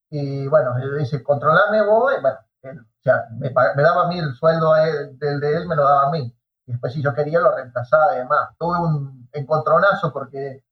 Y 0.09 0.47
bueno, 0.47 0.75
le 0.79 0.97
dice, 0.97 1.21
controlame 1.21 1.85
vos, 1.85 2.11
bueno, 2.21 2.39
o 2.63 3.03
sea, 3.03 3.27
me, 3.37 3.51
daba 3.51 4.05
a 4.05 4.07
mí 4.07 4.17
el 4.17 4.33
sueldo 4.33 4.73
del 4.73 5.39
de 5.39 5.55
él, 5.55 5.67
me 5.67 5.75
lo 5.75 5.83
daba 5.83 6.07
a 6.07 6.11
mí. 6.11 6.35
Y 6.65 6.71
después 6.71 6.93
si 6.93 7.03
yo 7.03 7.13
quería 7.13 7.39
lo 7.39 7.55
reemplazaba 7.55 8.15
y 8.15 8.19
demás. 8.19 8.49
Tuve 8.57 8.79
un 8.79 9.29
encontronazo 9.31 10.11
porque 10.11 10.63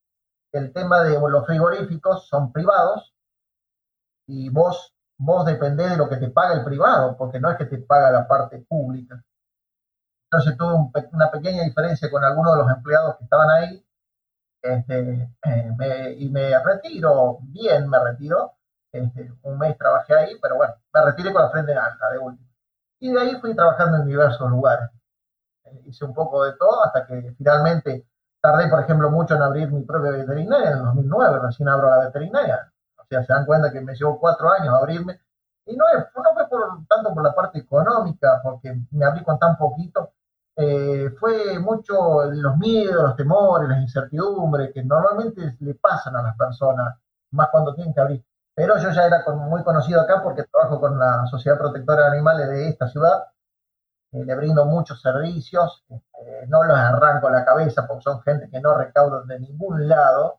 el 0.51 0.73
tema 0.73 1.03
de 1.03 1.19
los 1.19 1.45
frigoríficos 1.45 2.27
son 2.27 2.51
privados 2.51 3.13
y 4.25 4.49
vos 4.49 4.95
vos 5.19 5.45
dependés 5.45 5.91
de 5.91 5.97
lo 5.97 6.09
que 6.09 6.17
te 6.17 6.29
paga 6.29 6.55
el 6.55 6.63
privado, 6.63 7.15
porque 7.17 7.39
no 7.39 7.51
es 7.51 7.57
que 7.57 7.65
te 7.65 7.77
paga 7.77 8.11
la 8.11 8.27
parte 8.27 8.59
pública. 8.59 9.21
Entonces 10.31 10.57
tuve 10.57 11.07
una 11.11 11.31
pequeña 11.31 11.63
diferencia 11.63 12.09
con 12.09 12.23
algunos 12.23 12.55
de 12.55 12.61
los 12.63 12.71
empleados 12.71 13.17
que 13.17 13.23
estaban 13.25 13.49
ahí, 13.49 13.85
este, 14.61 15.29
eh, 15.43 16.15
y 16.17 16.29
me 16.29 16.57
retiro, 16.63 17.39
bien 17.41 17.89
me 17.89 17.99
retiro, 17.99 18.53
este, 18.91 19.31
un 19.43 19.57
mes 19.57 19.77
trabajé 19.77 20.15
ahí, 20.15 20.37
pero 20.41 20.55
bueno, 20.55 20.75
me 20.93 21.01
retiré 21.05 21.33
con 21.33 21.41
la 21.43 21.49
frente 21.49 21.73
alta 21.73 22.09
de 22.11 22.19
último. 22.19 22.49
Y 22.99 23.11
de 23.13 23.19
ahí 23.19 23.35
fui 23.41 23.55
trabajando 23.55 23.97
en 23.97 24.05
diversos 24.05 24.49
lugares. 24.49 24.89
Eh, 25.65 25.81
hice 25.85 26.05
un 26.05 26.13
poco 26.13 26.43
de 26.45 26.53
todo 26.53 26.83
hasta 26.85 27.05
que 27.05 27.33
finalmente 27.37 28.07
tardé, 28.41 28.69
por 28.69 28.81
ejemplo, 28.81 29.09
mucho 29.11 29.35
en 29.35 29.41
abrir 29.41 29.71
mi 29.71 29.83
propia 29.83 30.11
veterinaria, 30.11 30.71
en 30.71 30.77
el 30.77 30.83
2009 30.85 31.39
recién 31.43 31.69
abro 31.69 31.89
la 31.89 32.05
veterinaria, 32.05 32.68
sea, 33.09 33.23
se 33.23 33.33
dan 33.33 33.45
cuenta 33.45 33.71
que 33.71 33.81
me 33.81 33.95
llevó 33.95 34.19
cuatro 34.19 34.51
años 34.51 34.73
abrirme. 34.73 35.19
Y 35.65 35.75
no, 35.75 35.85
no 35.93 36.33
fue 36.33 36.47
por, 36.49 36.87
tanto 36.87 37.13
por 37.13 37.23
la 37.23 37.33
parte 37.33 37.59
económica, 37.59 38.39
porque 38.43 38.75
me 38.91 39.05
abrí 39.05 39.23
con 39.23 39.37
tan 39.37 39.57
poquito, 39.57 40.13
eh, 40.55 41.11
fue 41.19 41.57
mucho 41.59 42.25
los 42.25 42.57
miedos, 42.57 43.03
los 43.03 43.15
temores, 43.15 43.69
las 43.69 43.81
incertidumbres 43.81 44.71
que 44.73 44.83
normalmente 44.83 45.55
le 45.59 45.75
pasan 45.75 46.15
a 46.17 46.21
las 46.21 46.35
personas, 46.35 46.95
más 47.31 47.49
cuando 47.49 47.73
tienen 47.73 47.93
que 47.93 48.01
abrir. 48.01 48.25
Pero 48.53 48.77
yo 48.77 48.91
ya 48.91 49.05
era 49.05 49.23
muy 49.33 49.63
conocido 49.63 50.01
acá 50.01 50.21
porque 50.21 50.43
trabajo 50.43 50.81
con 50.81 50.99
la 50.99 51.25
Sociedad 51.27 51.57
Protectora 51.57 52.03
de 52.03 52.17
Animales 52.17 52.49
de 52.49 52.67
esta 52.69 52.87
ciudad, 52.89 53.23
eh, 54.11 54.25
le 54.25 54.35
brindo 54.35 54.65
muchos 54.65 55.01
servicios, 55.01 55.85
eh, 55.89 56.45
no 56.49 56.63
los 56.63 56.77
arranco 56.77 57.29
la 57.29 57.45
cabeza 57.45 57.87
porque 57.87 58.03
son 58.03 58.21
gente 58.23 58.49
que 58.49 58.59
no 58.59 58.75
recaudan 58.75 59.27
de 59.27 59.39
ningún 59.39 59.87
lado, 59.87 60.38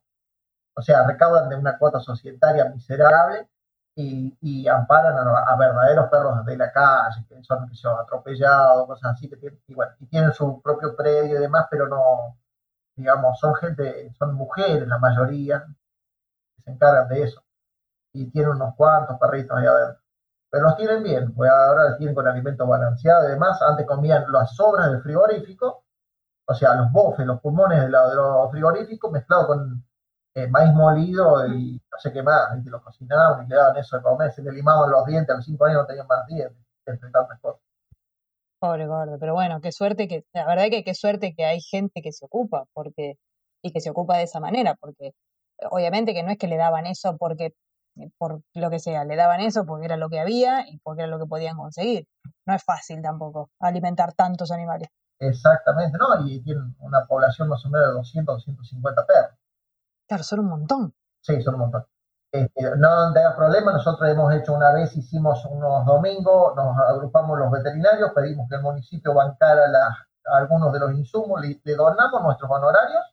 o 0.80 0.82
sea, 0.82 1.06
recaudan 1.06 1.50
de 1.50 1.56
una 1.56 1.76
cuota 1.76 2.00
societaria 2.00 2.64
miserable 2.64 3.46
y, 3.94 4.66
amparan 4.66 5.14
a, 5.18 5.56
verdaderos 5.56 6.08
perros 6.08 6.42
de 6.46 6.56
la 6.56 6.72
calle, 6.72 7.22
que 7.28 7.42
son, 7.44 7.68
que 7.68 7.74
son 7.74 7.98
atropellados, 8.00 8.86
cosas 8.86 9.12
así, 9.12 9.28
que 9.28 9.36
tienen, 9.36 9.60
y, 9.66 9.74
bueno, 9.74 9.92
y 10.00 10.06
tienen 10.06 10.32
su 10.32 10.62
propio 10.62 10.96
predio 10.96 11.36
y 11.36 11.40
demás, 11.40 11.66
pero 11.70 11.86
no, 11.86 12.38
digamos, 12.96 13.38
son 13.38 13.54
gente, 13.56 14.10
son 14.18 14.34
mujeres 14.34 14.88
la 14.88 14.98
mayoría, 14.98 15.66
que 16.56 16.62
se 16.62 16.70
encargan 16.70 17.08
de 17.08 17.24
eso, 17.24 17.44
y 18.14 18.30
tienen 18.30 18.52
unos 18.52 18.74
cuantos 18.74 19.18
perritos 19.18 19.58
ahí 19.58 19.66
adentro. 19.66 20.02
Pero 20.50 20.64
los 20.64 20.76
tienen 20.76 21.02
bien, 21.02 21.34
pues 21.34 21.50
ahora 21.50 21.90
los 21.90 21.98
tienen 21.98 22.14
con 22.14 22.26
alimento 22.26 22.66
balanceado 22.66 23.28
y 23.28 23.32
demás. 23.32 23.60
Antes 23.62 23.86
comían 23.86 24.24
las 24.32 24.56
sobras 24.56 24.90
del 24.90 25.02
frigorífico, 25.02 25.84
o 26.46 26.54
sea, 26.54 26.74
los 26.74 26.90
bofes, 26.90 27.26
los 27.26 27.40
pulmones 27.40 27.80
de, 27.80 27.86
de 27.86 28.14
los 28.14 28.50
frigoríficos 28.50 29.12
mezclados 29.12 29.46
con 29.46 29.84
eh, 30.34 30.48
maíz 30.48 30.72
molido 30.72 31.46
y 31.46 31.72
no 31.72 31.98
sé 31.98 32.12
qué 32.12 32.22
más, 32.22 32.56
y 32.58 32.64
te 32.64 32.70
lo 32.70 32.82
cocinaban 32.82 33.44
y 33.44 33.48
le 33.48 33.56
daban 33.56 33.76
eso 33.76 33.96
de 33.96 34.02
comer, 34.02 34.32
se 34.32 34.42
le 34.42 34.52
limaban 34.52 34.90
los 34.90 35.04
dientes, 35.06 35.30
a 35.30 35.36
los 35.36 35.44
cinco 35.44 35.64
años 35.64 35.82
no 35.82 35.86
tenían 35.86 36.06
más 36.06 36.26
dientes, 36.26 36.58
entre 36.86 37.10
tantas 37.10 37.40
cosas. 37.40 37.60
Pobre 38.60 38.86
gordo, 38.86 39.18
pero 39.18 39.34
bueno, 39.34 39.60
qué 39.60 39.72
suerte 39.72 40.06
que, 40.06 40.24
la 40.34 40.46
verdad 40.46 40.64
que 40.70 40.84
qué 40.84 40.94
suerte 40.94 41.34
que 41.34 41.44
hay 41.44 41.60
gente 41.60 42.02
que 42.02 42.12
se 42.12 42.26
ocupa, 42.26 42.64
porque, 42.72 43.14
y 43.62 43.72
que 43.72 43.80
se 43.80 43.90
ocupa 43.90 44.18
de 44.18 44.24
esa 44.24 44.38
manera, 44.38 44.76
porque 44.78 45.12
obviamente 45.70 46.14
que 46.14 46.22
no 46.22 46.30
es 46.30 46.38
que 46.38 46.46
le 46.46 46.56
daban 46.56 46.86
eso 46.86 47.16
porque, 47.18 47.54
por 48.18 48.42
lo 48.54 48.70
que 48.70 48.78
sea, 48.78 49.04
le 49.04 49.16
daban 49.16 49.40
eso 49.40 49.66
porque 49.66 49.86
era 49.86 49.96
lo 49.96 50.08
que 50.08 50.20
había 50.20 50.68
y 50.68 50.78
porque 50.78 51.02
era 51.02 51.10
lo 51.10 51.18
que 51.18 51.26
podían 51.26 51.56
conseguir. 51.56 52.06
No 52.46 52.54
es 52.54 52.62
fácil 52.62 53.02
tampoco 53.02 53.50
alimentar 53.58 54.14
tantos 54.14 54.50
animales. 54.52 54.88
Exactamente, 55.18 55.98
¿no? 55.98 56.26
Y 56.26 56.40
tienen 56.42 56.74
una 56.78 57.04
población 57.06 57.48
más 57.48 57.64
o 57.66 57.70
menos 57.70 57.88
de 57.88 57.94
200, 57.94 58.36
250 58.36 59.06
perros. 59.06 59.39
Claro, 60.10 60.24
son 60.24 60.40
un 60.40 60.48
montón. 60.48 60.94
Sí, 61.20 61.40
son 61.40 61.54
un 61.54 61.60
montón. 61.60 61.86
Este, 62.32 62.76
no 62.78 63.12
tengas 63.12 63.36
problema, 63.36 63.70
nosotros 63.70 64.10
hemos 64.10 64.34
hecho 64.34 64.54
una 64.54 64.72
vez, 64.72 64.96
hicimos 64.96 65.44
unos 65.44 65.86
domingos, 65.86 66.56
nos 66.56 66.76
agrupamos 66.78 67.38
los 67.38 67.48
veterinarios, 67.52 68.10
pedimos 68.12 68.48
que 68.48 68.56
el 68.56 68.62
municipio 68.62 69.14
bancara 69.14 69.66
algunos 70.24 70.72
de 70.72 70.80
los 70.80 70.92
insumos, 70.94 71.40
le, 71.40 71.60
donamos 71.76 72.22
nuestros 72.24 72.50
honorarios, 72.50 73.04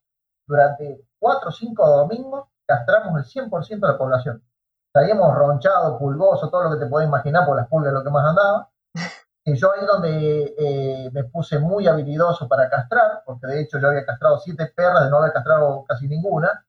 durante 0.47 1.05
cuatro 1.19 1.49
o 1.49 1.51
cinco 1.51 1.87
domingos 1.87 2.47
castramos 2.65 3.15
el 3.19 3.25
100% 3.47 3.79
de 3.79 3.93
la 3.93 3.97
población. 3.99 4.43
Estaríamos 4.87 5.35
ronchado, 5.35 5.99
pulgoso, 5.99 6.49
todo 6.49 6.63
lo 6.63 6.71
que 6.71 6.83
te 6.83 6.89
puedes 6.89 7.07
imaginar, 7.07 7.45
por 7.45 7.57
las 7.57 7.67
pulgas 7.67 7.93
lo 7.93 8.03
que 8.03 8.09
más 8.09 8.25
andaba. 8.25 8.69
Y 9.49 9.55
yo 9.55 9.71
ahí 9.71 9.85
donde 9.85 10.55
eh, 10.57 11.09
me 11.13 11.23
puse 11.23 11.57
muy 11.57 11.87
habilidoso 11.87 12.49
para 12.49 12.69
castrar, 12.69 13.23
porque 13.25 13.47
de 13.47 13.61
hecho 13.61 13.79
yo 13.79 13.87
había 13.87 14.05
castrado 14.05 14.39
siete 14.39 14.73
perras 14.75 15.05
de 15.05 15.09
no 15.09 15.19
haber 15.19 15.31
castrado 15.31 15.85
casi 15.87 16.05
ninguna, 16.05 16.66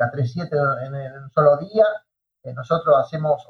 castré 0.00 0.26
siete 0.26 0.56
en, 0.56 0.94
un 0.94 1.30
solo 1.30 1.58
día. 1.58 1.84
Eh, 2.42 2.54
nosotros 2.54 2.96
hacemos 2.98 3.46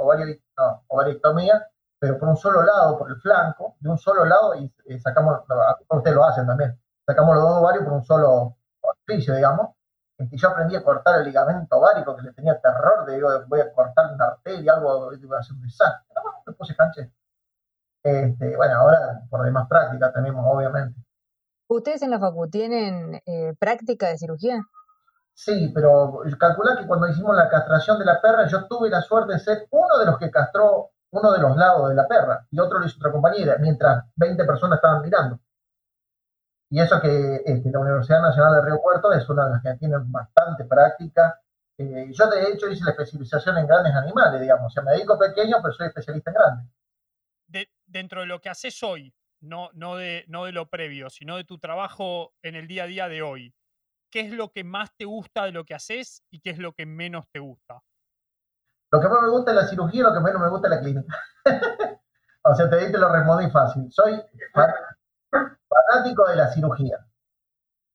ovariectomía, 0.88 1.64
pero 1.96 2.18
por 2.18 2.28
un 2.28 2.36
solo 2.36 2.62
lado, 2.62 2.98
por 2.98 3.08
el 3.08 3.16
flanco, 3.20 3.76
de 3.78 3.88
un 3.88 3.98
solo 3.98 4.24
lado, 4.24 4.56
y 4.56 4.72
eh, 4.86 4.98
sacamos, 4.98 5.42
ustedes 5.88 6.16
lo 6.16 6.24
hacen 6.24 6.46
también, 6.46 6.76
sacamos 7.06 7.36
los 7.36 7.44
dos 7.44 7.58
ovarios 7.58 7.84
por 7.84 7.92
un 7.92 8.04
solo 8.04 8.56
orificio, 8.80 9.34
digamos. 9.34 9.76
Y 10.18 10.36
yo 10.36 10.48
aprendí 10.48 10.74
a 10.76 10.82
cortar 10.82 11.20
el 11.20 11.24
ligamento 11.24 11.76
ovárico, 11.76 12.16
que 12.16 12.22
le 12.22 12.32
tenía 12.32 12.60
terror, 12.60 13.06
de 13.06 13.14
digo, 13.14 13.30
voy 13.46 13.60
a 13.60 13.72
cortar 13.72 14.12
una 14.12 14.24
arteria, 14.26 14.74
algo, 14.74 15.12
iba 15.14 15.38
a 15.38 15.42
ser 15.42 15.54
un 15.54 15.62
desastre. 15.62 16.12
No, 16.14 16.22
bueno, 16.22 16.38
me 16.46 16.52
puse 16.52 16.76
canche. 16.76 17.12
Este, 18.02 18.56
bueno, 18.56 18.74
ahora 18.74 19.22
por 19.30 19.42
demás 19.44 19.66
práctica 19.68 20.12
tenemos, 20.12 20.44
obviamente. 20.46 21.00
¿Ustedes 21.68 22.02
en 22.02 22.10
la 22.10 22.18
facu 22.18 22.50
tienen 22.50 23.22
eh, 23.24 23.54
práctica 23.58 24.08
de 24.08 24.18
cirugía? 24.18 24.60
Sí, 25.42 25.72
pero 25.74 26.20
calcula 26.38 26.76
que 26.76 26.87
cuando 26.87 27.09
hicimos 27.09 27.35
la 27.35 27.48
castración 27.48 27.98
de 27.98 28.05
la 28.05 28.20
perra, 28.20 28.46
yo 28.46 28.66
tuve 28.66 28.90
la 28.90 29.00
suerte 29.00 29.33
de 29.33 29.38
ser 29.38 29.66
uno 29.70 29.98
de 29.98 30.05
los 30.05 30.18
que 30.18 30.31
castró 30.31 30.90
uno 31.12 31.33
de 31.33 31.38
los 31.40 31.57
lados 31.57 31.88
de 31.88 31.94
la 31.94 32.07
perra 32.07 32.46
y 32.50 32.61
otro 32.61 32.79
lo 32.79 32.85
hizo 32.85 32.98
otra 32.98 33.11
compañera, 33.11 33.57
mientras 33.59 34.05
20 34.16 34.44
personas 34.44 34.76
estaban 34.76 35.00
mirando. 35.00 35.40
Y 36.68 36.79
eso 36.79 37.00
que 37.00 37.40
este, 37.46 37.70
la 37.70 37.79
Universidad 37.79 38.20
Nacional 38.20 38.53
de 38.57 38.66
Río 38.66 38.83
Puerto 38.83 39.11
es 39.14 39.26
una 39.31 39.46
de 39.46 39.50
las 39.53 39.62
que 39.62 39.74
tiene 39.79 39.96
bastante 39.98 40.66
práctica. 40.66 41.40
Eh, 41.79 42.11
yo 42.12 42.29
de 42.29 42.50
hecho 42.50 42.68
hice 42.68 42.85
la 42.85 42.90
especialización 42.90 43.57
en 43.57 43.66
grandes 43.66 43.94
animales, 43.94 44.42
digamos. 44.42 44.66
O 44.66 44.70
sea, 44.70 44.83
me 44.83 44.92
dedico 44.92 45.18
pequeño, 45.18 45.57
pero 45.62 45.72
soy 45.72 45.87
especialista 45.87 46.33
en 46.33 46.35
grandes. 46.35 47.70
dentro 47.87 48.20
de 48.20 48.26
lo 48.26 48.42
que 48.42 48.50
haces 48.50 48.83
hoy, 48.83 49.14
no, 49.40 49.70
no, 49.72 49.96
de, 49.96 50.26
no 50.29 50.44
de 50.44 50.53
lo 50.53 50.68
previo, 50.68 51.09
sino 51.09 51.38
de 51.38 51.44
tu 51.44 51.59
trabajo 51.59 52.35
en 52.42 52.57
el 52.57 52.66
día 52.66 52.85
a 52.85 52.88
día 52.88 53.09
de 53.09 53.22
hoy, 53.22 53.55
qué 54.10 54.20
es 54.20 54.32
lo 54.32 54.50
que 54.50 54.64
más 54.64 54.90
te 54.96 55.04
gusta 55.04 55.44
de 55.44 55.52
lo 55.52 55.64
que 55.64 55.74
haces 55.74 56.22
y 56.30 56.40
qué 56.40 56.50
es 56.50 56.58
lo 56.58 56.72
que 56.72 56.86
menos 56.86 57.28
te 57.30 57.38
gusta. 57.38 57.82
Lo 58.90 59.00
que 59.00 59.08
más 59.08 59.22
me 59.22 59.28
gusta 59.28 59.52
es 59.52 59.56
la 59.56 59.68
cirugía 59.68 60.00
y 60.00 60.04
lo 60.04 60.12
que 60.12 60.20
menos 60.20 60.42
me 60.42 60.48
gusta 60.48 60.68
es 60.68 60.74
la 60.74 60.80
clínica. 60.80 61.16
o 62.42 62.54
sea, 62.54 62.68
te 62.68 62.86
digo 62.86 62.98
lo 62.98 63.12
remodí 63.12 63.50
fácil. 63.50 63.90
Soy 63.90 64.20
fanático 65.30 66.28
de 66.28 66.36
la 66.36 66.52
cirugía. 66.52 67.06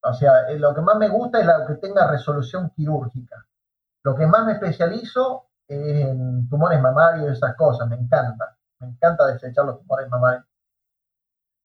O 0.04 0.14
sea, 0.14 0.50
eh, 0.50 0.60
lo 0.60 0.74
que 0.74 0.82
más 0.82 0.98
me 0.98 1.10
gusta 1.10 1.40
es 1.40 1.46
lo 1.46 1.66
que 1.66 1.76
tenga 1.76 2.10
resolución 2.10 2.70
quirúrgica. 2.76 3.46
Lo 4.04 4.16
que 4.16 4.28
más 4.28 4.46
me 4.46 4.54
especializo 4.54 5.50
es 5.68 6.06
en 6.06 6.48
tumores 6.48 6.80
mamarios 6.80 7.28
y 7.28 7.32
esas 7.34 7.56
cosas. 7.56 7.90
Me 7.90 7.96
encanta. 7.96 8.56
Me 8.80 8.88
encanta 8.88 9.26
desechar 9.26 9.66
los 9.66 9.80
tumores 9.80 10.08
mamarios. 10.10 10.46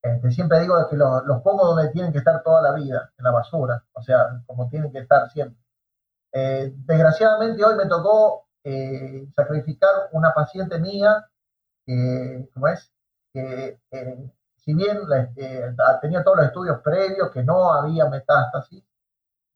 Este, 0.02 0.30
siempre 0.30 0.60
digo 0.60 0.74
que 0.88 0.96
los, 0.96 1.42
pongo 1.42 1.74
donde 1.74 1.90
tienen 1.90 2.12
que 2.12 2.18
estar 2.18 2.42
toda 2.42 2.62
la 2.62 2.72
vida, 2.72 3.12
en 3.18 3.24
la 3.24 3.30
basura, 3.32 3.84
o 3.92 4.02
sea, 4.02 4.42
como 4.46 4.68
tienen 4.68 4.90
que 4.92 5.00
estar 5.00 5.30
siempre. 5.30 5.62
Eh, 6.32 6.72
desgraciadamente 6.74 7.64
hoy 7.64 7.76
me 7.76 7.86
tocó 7.86 8.46
eh, 8.64 9.28
sacrificar 9.36 9.90
una 10.12 10.32
paciente 10.32 10.78
mía, 10.78 11.28
¿cómo 12.54 12.68
es? 12.68 12.92
Que 13.32 13.80
eh, 13.90 14.30
si 14.56 14.74
bien 14.74 15.00
tenía 16.00 16.24
todos 16.24 16.36
los 16.38 16.46
estudios 16.46 16.80
previos, 16.82 17.30
que 17.30 17.42
no 17.42 17.72
había 17.72 18.08
metástasis, 18.08 18.82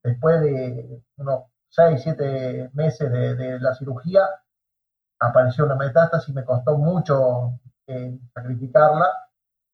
después 0.03 0.41
de 0.43 1.03
unos 1.17 1.45
6, 1.71 2.01
7 2.03 2.71
meses 2.75 3.11
de, 3.11 3.61
la 3.61 3.75
cirugía, 3.75 4.29
apareció 5.21 5.65
una 5.65 5.77
metástasis, 5.77 6.35
me 6.35 6.45
costó 6.45 6.77
mucho 6.77 7.61
sacrificarla 8.35 9.25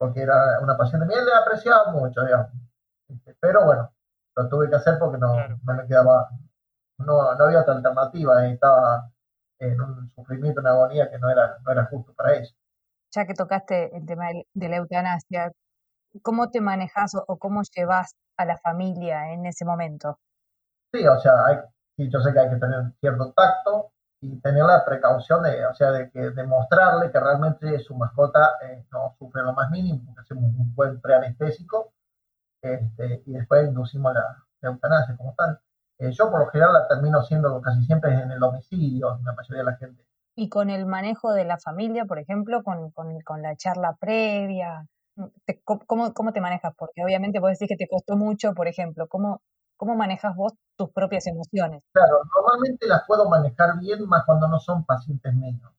porque 0.00 0.22
era 0.22 0.58
una 0.62 0.78
paciente 0.78 1.06
mía, 1.06 1.18
le 1.22 1.34
apreciaba 1.34 1.92
mucho, 1.92 2.24
digamos. 2.24 2.48
Este, 3.06 3.36
pero 3.38 3.66
bueno, 3.66 3.92
lo 4.34 4.48
tuve 4.48 4.70
que 4.70 4.76
hacer 4.76 4.98
porque 4.98 5.18
no, 5.18 5.36
no 5.36 5.74
me 5.74 5.86
quedaba, 5.86 6.30
no, 6.96 7.34
no, 7.34 7.44
había 7.44 7.60
otra 7.60 7.74
alternativa, 7.74 8.46
estaba 8.46 9.10
en 9.58 9.78
un 9.78 10.10
sufrimiento, 10.14 10.62
una 10.62 10.70
agonía 10.70 11.10
que 11.10 11.18
no 11.18 11.28
era, 11.28 11.58
no 11.62 11.70
era 11.70 11.84
justo 11.84 12.14
para 12.14 12.34
ella. 12.34 12.48
Ya 13.12 13.26
que 13.26 13.34
tocaste 13.34 13.94
el 13.94 14.06
tema 14.06 14.28
de 14.54 14.68
la 14.70 14.76
eutanasia, 14.76 15.52
¿cómo 16.22 16.48
te 16.48 16.62
manejas 16.62 17.12
o 17.14 17.38
cómo 17.38 17.60
llevas 17.76 18.16
a 18.38 18.46
la 18.46 18.56
familia 18.56 19.34
en 19.34 19.44
ese 19.44 19.66
momento? 19.66 20.18
Sí, 20.94 21.06
o 21.06 21.18
sea, 21.18 21.32
hay, 21.44 21.58
yo 22.08 22.20
sé 22.20 22.32
que 22.32 22.40
hay 22.40 22.48
que 22.48 22.56
tener 22.56 22.90
cierto 23.00 23.34
tacto, 23.34 23.89
y 24.22 24.38
tener 24.40 24.64
la 24.64 24.84
precaución 24.84 25.42
de, 25.42 25.66
o 25.66 25.74
sea, 25.74 25.90
de 25.92 26.10
que 26.10 26.30
demostrarle 26.30 27.10
que 27.10 27.18
realmente 27.18 27.78
su 27.80 27.94
mascota 27.94 28.58
eh, 28.62 28.84
no 28.92 29.14
sufre 29.18 29.42
lo 29.42 29.54
más 29.54 29.70
mínimo, 29.70 30.02
porque 30.06 30.20
hacemos 30.20 30.44
un 30.44 30.74
buen 30.74 31.00
preanestésico 31.00 31.92
este, 32.62 33.22
y 33.26 33.32
después 33.32 33.66
inducimos 33.66 34.12
la, 34.12 34.36
eutanasia 34.62 35.16
como 35.16 35.34
tal. 35.34 35.58
Eh, 35.98 36.12
yo 36.12 36.30
por 36.30 36.40
lo 36.40 36.46
general 36.48 36.74
la 36.74 36.88
termino 36.88 37.22
siendo 37.22 37.60
casi 37.62 37.82
siempre 37.84 38.12
en 38.12 38.30
el 38.30 38.38
domicilio, 38.38 39.18
la 39.24 39.32
mayoría 39.32 39.64
de 39.64 39.70
la 39.70 39.76
gente. 39.76 40.04
Y 40.36 40.50
con 40.50 40.68
el 40.68 40.84
manejo 40.84 41.32
de 41.32 41.44
la 41.44 41.56
familia, 41.58 42.04
por 42.04 42.18
ejemplo, 42.18 42.62
con, 42.62 42.90
con, 42.90 43.20
con 43.20 43.40
la 43.40 43.56
charla 43.56 43.96
previa, 43.98 44.86
¿cómo, 45.64 46.12
¿cómo 46.12 46.32
te 46.32 46.40
manejas? 46.40 46.74
Porque 46.76 47.02
obviamente 47.02 47.40
vos 47.40 47.50
decís 47.50 47.68
que 47.68 47.76
te 47.76 47.88
costó 47.88 48.16
mucho, 48.16 48.52
por 48.52 48.68
ejemplo, 48.68 49.08
¿cómo, 49.08 49.40
¿Cómo 49.80 49.96
manejas 49.96 50.36
vos 50.36 50.52
tus 50.76 50.92
propias 50.92 51.26
emociones? 51.26 51.82
Claro, 51.94 52.20
normalmente 52.36 52.86
las 52.86 53.06
puedo 53.06 53.26
manejar 53.30 53.78
bien 53.78 54.06
más 54.06 54.26
cuando 54.26 54.46
no 54.46 54.60
son 54.60 54.84
pacientes 54.84 55.32
míos. 55.34 55.72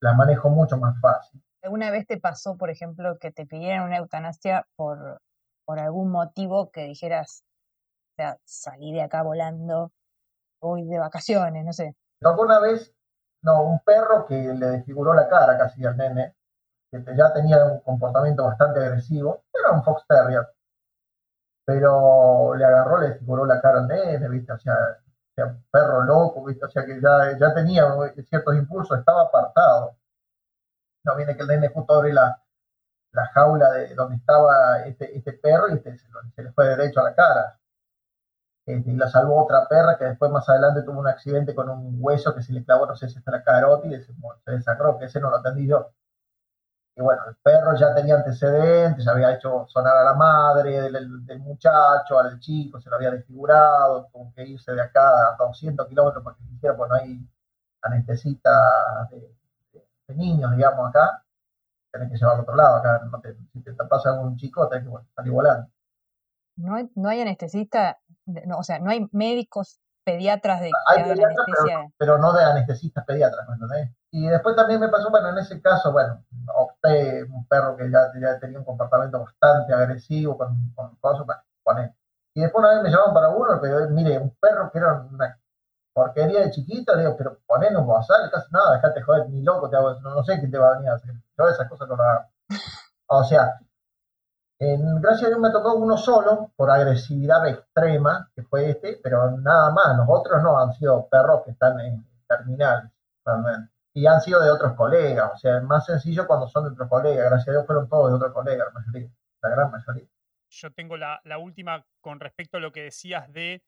Las 0.00 0.16
manejo 0.16 0.50
mucho 0.50 0.78
más 0.78 1.00
fácil. 1.00 1.40
¿Alguna 1.62 1.92
vez 1.92 2.08
te 2.08 2.18
pasó, 2.18 2.56
por 2.56 2.70
ejemplo, 2.70 3.16
que 3.20 3.30
te 3.30 3.46
pidieran 3.46 3.84
una 3.84 3.98
eutanasia 3.98 4.66
por, 4.74 5.20
por 5.64 5.78
algún 5.78 6.10
motivo 6.10 6.72
que 6.72 6.86
dijeras, 6.86 7.44
o 7.44 8.14
sea, 8.16 8.36
salí 8.44 8.92
de 8.92 9.02
acá 9.02 9.22
volando, 9.22 9.92
voy 10.60 10.84
de 10.84 10.98
vacaciones, 10.98 11.64
no 11.64 11.72
sé? 11.72 11.94
Tocó 12.20 12.42
una 12.42 12.58
vez, 12.58 12.92
no, 13.44 13.62
un 13.62 13.78
perro 13.84 14.26
que 14.26 14.34
le 14.34 14.66
desfiguró 14.66 15.14
la 15.14 15.28
cara 15.28 15.56
casi 15.56 15.86
al 15.86 15.96
nene, 15.96 16.34
que 16.90 17.04
ya 17.16 17.32
tenía 17.32 17.64
un 17.64 17.78
comportamiento 17.78 18.44
bastante 18.44 18.80
agresivo, 18.80 19.44
era 19.54 19.70
un 19.70 19.84
Fox 19.84 20.04
Terrier 20.08 20.48
pero 21.68 22.54
le 22.54 22.64
agarró, 22.64 22.98
le 22.98 23.16
figuró 23.16 23.44
la 23.44 23.60
cara 23.60 23.80
al 23.80 23.88
nene, 23.88 24.26
¿viste? 24.30 24.52
O 24.52 24.58
sea, 24.58 24.74
perro 25.70 26.02
loco, 26.02 26.42
¿viste? 26.46 26.64
O 26.64 26.70
sea, 26.70 26.86
que 26.86 26.98
ya, 26.98 27.36
ya 27.38 27.52
tenía 27.52 27.84
ciertos 28.26 28.54
impulsos, 28.56 28.98
estaba 28.98 29.24
apartado. 29.24 29.94
No 31.04 31.14
viene 31.16 31.36
que 31.36 31.42
el 31.42 31.48
nene 31.48 31.68
justo 31.68 31.92
abre 31.92 32.14
la, 32.14 32.42
la 33.12 33.26
jaula 33.34 33.70
de 33.72 33.94
donde 33.94 34.16
estaba 34.16 34.80
este, 34.86 35.14
este 35.14 35.34
perro 35.34 35.68
y 35.68 35.74
este, 35.74 35.98
se, 35.98 36.42
le 36.42 36.52
fue 36.52 36.68
derecho 36.68 37.00
a 37.00 37.04
la 37.10 37.14
cara. 37.14 37.60
Este, 38.64 38.90
y 38.90 38.96
la 38.96 39.08
salvó 39.10 39.44
otra 39.44 39.68
perra 39.68 39.98
que 39.98 40.06
después 40.06 40.30
más 40.30 40.48
adelante 40.48 40.82
tuvo 40.84 41.00
un 41.00 41.08
accidente 41.08 41.54
con 41.54 41.68
un 41.68 41.98
hueso 42.00 42.34
que 42.34 42.40
se 42.42 42.54
le 42.54 42.64
clavó, 42.64 42.86
no 42.86 42.96
sé 42.96 43.10
si 43.10 43.18
está 43.18 43.30
la 43.30 43.42
carótida 43.42 43.98
y 43.98 44.00
se, 44.00 44.14
se 44.14 44.72
que 44.98 45.04
ese 45.04 45.20
no 45.20 45.28
lo 45.28 45.36
atendí 45.36 45.66
yo. 45.66 45.92
Y 46.98 47.00
bueno, 47.00 47.22
el 47.28 47.36
perro 47.36 47.76
ya 47.76 47.94
tenía 47.94 48.16
antecedentes, 48.16 49.06
había 49.06 49.32
hecho 49.32 49.66
sonar 49.68 49.96
a 49.98 50.02
la 50.02 50.14
madre 50.14 50.90
del, 50.90 51.38
muchacho, 51.38 52.18
al 52.18 52.40
chico, 52.40 52.80
se 52.80 52.90
lo 52.90 52.96
había 52.96 53.12
desfigurado, 53.12 54.08
tuvo 54.12 54.32
que 54.34 54.44
irse 54.44 54.72
de 54.72 54.82
acá 54.82 55.08
a 55.08 55.36
200 55.38 55.86
kilómetros 55.86 56.24
porque 56.24 56.42
quisiera, 56.42 56.76
pues 56.76 56.88
no 56.88 56.96
hay 56.96 57.20
anestesita 57.82 58.50
de, 59.12 59.32
niños, 60.16 60.50
digamos, 60.56 60.88
acá, 60.88 61.22
tenés 61.92 62.10
que 62.10 62.18
llevarlo 62.18 62.40
a 62.40 62.42
otro 62.42 62.56
lado, 62.56 62.76
acá 62.78 63.00
no 63.04 63.22
si 63.52 63.62
te 63.62 63.72
pasa 63.74 64.10
algún 64.10 64.36
chico, 64.36 64.68
tenés 64.68 64.82
que 64.82 64.90
bueno, 64.90 65.06
salir 65.14 65.32
volando. 65.32 65.70
No 66.56 66.74
hay, 66.74 66.90
no 66.96 67.08
hay 67.08 67.20
anestesista, 67.20 68.00
o 68.56 68.62
sea, 68.64 68.80
no 68.80 68.90
hay 68.90 69.08
médicos 69.12 69.80
pediatras 70.08 70.60
de 70.60 70.70
hay 70.86 71.04
pediatras, 71.04 71.46
pero, 71.46 71.92
pero, 71.98 72.18
no 72.18 72.32
de 72.32 72.44
anestesistas 72.44 73.04
pediatras, 73.04 73.46
¿me 73.48 73.54
entendés? 73.54 73.90
Y 74.10 74.26
después 74.26 74.56
también 74.56 74.80
me 74.80 74.88
pasó, 74.88 75.10
bueno, 75.10 75.28
en 75.28 75.38
ese 75.38 75.60
caso, 75.60 75.92
bueno, 75.92 76.24
opté 76.54 77.24
un 77.24 77.46
perro 77.46 77.76
que 77.76 77.90
ya, 77.90 78.10
tenía 78.40 78.58
un 78.58 78.64
comportamiento 78.64 79.20
bastante 79.20 79.74
agresivo 79.74 80.38
con, 80.38 80.72
con 80.74 80.96
cosas, 80.96 81.26
bueno, 81.26 81.42
poner. 81.62 81.94
Y 82.34 82.40
después 82.40 82.64
una 82.64 82.74
vez 82.74 82.82
me 82.82 82.90
llamaron 82.90 83.14
para 83.14 83.28
uno, 83.28 83.58
pero 83.60 83.88
mire, 83.90 84.18
un 84.18 84.34
perro 84.40 84.70
que 84.70 84.78
era 84.78 84.94
una 84.94 85.38
porquería 85.92 86.40
de 86.40 86.50
chiquito, 86.50 86.94
le 86.94 87.02
digo, 87.02 87.16
pero 87.16 87.38
ponen 87.46 87.76
un 87.76 87.86
bozal, 87.86 88.30
casi 88.30 88.50
nada, 88.52 88.76
dejate 88.76 89.02
joder, 89.02 89.28
ni 89.28 89.42
loco, 89.42 89.68
te 89.68 89.76
hago, 89.76 90.00
no, 90.00 90.14
no 90.14 90.24
sé 90.24 90.40
qué 90.40 90.46
te 90.46 90.56
va 90.56 90.68
a 90.68 90.74
venir 90.74 90.90
a 90.90 90.94
hacer. 90.94 91.12
Yo 91.36 91.48
esas 91.48 91.68
cosas 91.68 91.88
no 91.88 91.96
las 91.96 92.06
hago. 92.06 92.24
O 93.08 93.24
sea, 93.24 93.58
gracias 94.58 95.24
a 95.24 95.28
Dios 95.28 95.40
me 95.40 95.50
tocó 95.50 95.74
uno 95.74 95.96
solo, 95.96 96.52
por 96.56 96.70
agresividad 96.70 97.46
extrema, 97.48 98.30
que 98.34 98.42
fue 98.42 98.70
este, 98.70 98.98
pero 99.02 99.30
nada 99.38 99.70
más. 99.70 99.96
Los 99.96 100.06
otros 100.08 100.42
no, 100.42 100.58
han 100.58 100.72
sido 100.74 101.08
perros 101.08 101.42
que 101.44 101.52
están 101.52 101.78
en 101.80 102.04
terminales, 102.26 102.90
realmente. 103.24 103.72
Y 103.94 104.06
han 104.06 104.20
sido 104.20 104.40
de 104.42 104.50
otros 104.50 104.74
colegas, 104.74 105.32
o 105.34 105.36
sea, 105.36 105.58
es 105.58 105.62
más 105.64 105.86
sencillo 105.86 106.26
cuando 106.26 106.48
son 106.48 106.64
de 106.64 106.70
otros 106.70 106.88
colegas. 106.88 107.30
Gracias 107.30 107.48
a 107.48 107.52
Dios 107.52 107.66
fueron 107.66 107.88
todos 107.88 108.10
de 108.10 108.16
otros 108.16 108.32
colegas, 108.32 108.68
la 108.72 108.80
mayoría, 108.80 109.10
la 109.42 109.48
gran 109.48 109.70
mayoría. 109.70 110.08
Yo 110.50 110.72
tengo 110.72 110.96
la, 110.96 111.20
la 111.24 111.38
última 111.38 111.84
con 112.00 112.20
respecto 112.20 112.56
a 112.56 112.60
lo 112.60 112.72
que 112.72 112.84
decías 112.84 113.30
de 113.32 113.62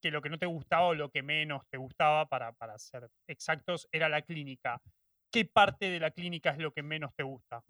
que 0.00 0.10
lo 0.10 0.22
que 0.22 0.30
no 0.30 0.38
te 0.38 0.46
gustaba 0.46 0.86
o 0.86 0.94
lo 0.94 1.10
que 1.10 1.22
menos 1.22 1.66
te 1.68 1.78
gustaba, 1.78 2.26
para, 2.26 2.52
para 2.52 2.78
ser 2.78 3.08
exactos, 3.26 3.88
era 3.90 4.08
la 4.08 4.22
clínica. 4.22 4.80
¿Qué 5.30 5.44
parte 5.44 5.90
de 5.90 6.00
la 6.00 6.10
clínica 6.10 6.50
es 6.50 6.58
lo 6.58 6.72
que 6.72 6.82
menos 6.82 7.14
te 7.14 7.22
gusta? 7.22 7.62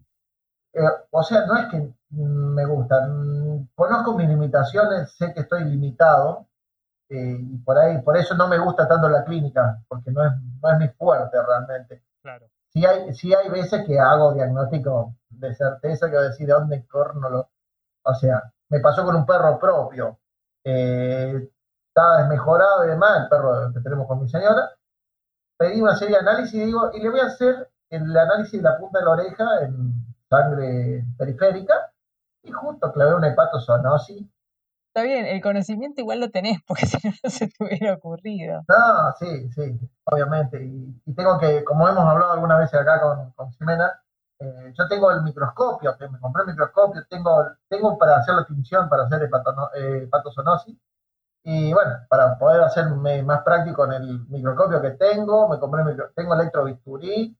Eh, 0.77 0.81
o 1.09 1.23
sea, 1.23 1.45
no 1.47 1.57
es 1.57 1.65
que 1.69 1.91
me 2.11 2.65
gustan. 2.65 3.67
Conozco 3.73 4.15
mis 4.15 4.29
limitaciones, 4.29 5.11
sé 5.13 5.33
que 5.33 5.41
estoy 5.41 5.63
limitado 5.63 6.47
eh, 7.09 7.37
y 7.39 7.57
por 7.59 7.77
ahí, 7.79 7.99
por 8.01 8.15
eso 8.15 8.35
no 8.35 8.47
me 8.47 8.59
gusta 8.59 8.87
tanto 8.87 9.09
la 9.09 9.23
clínica, 9.23 9.81
porque 9.87 10.11
no 10.11 10.23
es, 10.23 10.33
no 10.61 10.69
es 10.71 10.77
mi 10.77 10.87
fuerte 10.89 11.37
realmente. 11.41 12.03
Claro. 12.21 12.47
Sí 12.69 12.85
hay, 12.85 13.13
sí 13.15 13.33
hay 13.33 13.49
veces 13.49 13.85
que 13.87 13.99
hago 13.99 14.33
diagnóstico 14.33 15.15
de 15.29 15.55
certeza 15.55 16.07
que 16.07 16.15
voy 16.15 16.25
a 16.25 16.29
decir 16.29 16.45
de 16.45 16.53
dónde 16.53 16.85
corno 16.85 17.29
lo. 17.29 17.49
O 18.03 18.13
sea, 18.13 18.43
me 18.69 18.79
pasó 18.79 19.03
con 19.03 19.15
un 19.15 19.25
perro 19.25 19.57
propio. 19.57 20.19
Eh, 20.63 21.49
estaba 21.87 22.19
desmejorado 22.19 22.85
y 22.85 22.89
demás, 22.89 23.23
el 23.23 23.29
perro 23.29 23.73
que 23.73 23.79
tenemos 23.79 24.07
con 24.07 24.21
mi 24.21 24.29
señora. 24.29 24.69
Pedí 25.57 25.81
una 25.81 25.95
serie 25.95 26.17
de 26.17 26.21
análisis 26.21 26.53
y 26.53 26.65
digo, 26.65 26.91
y 26.93 27.01
le 27.01 27.09
voy 27.09 27.21
a 27.21 27.27
hacer 27.27 27.71
el 27.89 28.15
análisis 28.15 28.61
de 28.61 28.69
la 28.69 28.77
punta 28.77 28.99
de 28.99 29.05
la 29.05 29.11
oreja 29.11 29.61
en 29.61 30.06
sangre 30.29 31.05
periférica 31.17 31.91
y 32.43 32.51
justo 32.51 32.91
clavé 32.91 33.15
una 33.15 33.29
hepatozoonosis. 33.29 34.25
Está 34.87 35.05
bien, 35.05 35.25
el 35.25 35.41
conocimiento 35.41 36.01
igual 36.01 36.19
lo 36.19 36.31
tenés, 36.31 36.59
porque 36.67 36.85
si 36.85 36.97
no, 37.07 37.13
no 37.23 37.29
se 37.29 37.47
te 37.47 37.63
hubiera 37.63 37.93
ocurrido. 37.93 38.63
No, 38.67 39.13
sí, 39.19 39.49
sí, 39.51 39.79
obviamente. 40.05 40.63
Y, 40.63 41.13
tengo 41.13 41.37
que, 41.39 41.63
como 41.63 41.87
hemos 41.87 42.03
hablado 42.03 42.33
algunas 42.33 42.59
veces 42.59 42.79
acá 42.79 42.99
con, 43.01 43.31
con 43.31 43.51
Ximena, 43.53 43.91
eh, 44.39 44.73
yo 44.77 44.87
tengo 44.87 45.11
el 45.11 45.23
microscopio, 45.23 45.97
que 45.97 46.07
me 46.09 46.19
compré 46.19 46.43
el 46.43 46.49
microscopio, 46.49 47.05
tengo, 47.09 47.43
tengo 47.69 47.97
para 47.97 48.17
hacer 48.17 48.35
la 48.35 48.45
tinción, 48.45 48.87
para 48.89 49.03
hacer 49.03 49.29
eh, 49.75 50.03
hepatozoonosis. 50.03 50.77
Y 51.43 51.73
bueno, 51.73 51.93
para 52.09 52.37
poder 52.37 52.61
hacerme 52.61 53.23
más 53.23 53.41
práctico 53.43 53.85
en 53.85 53.93
el 53.93 54.27
microscopio 54.27 54.81
que 54.81 54.91
tengo, 54.91 55.47
me 55.47 55.59
compré 55.59 55.83
micro, 55.83 56.11
tengo 56.15 56.33
electrobisturí, 56.33 57.37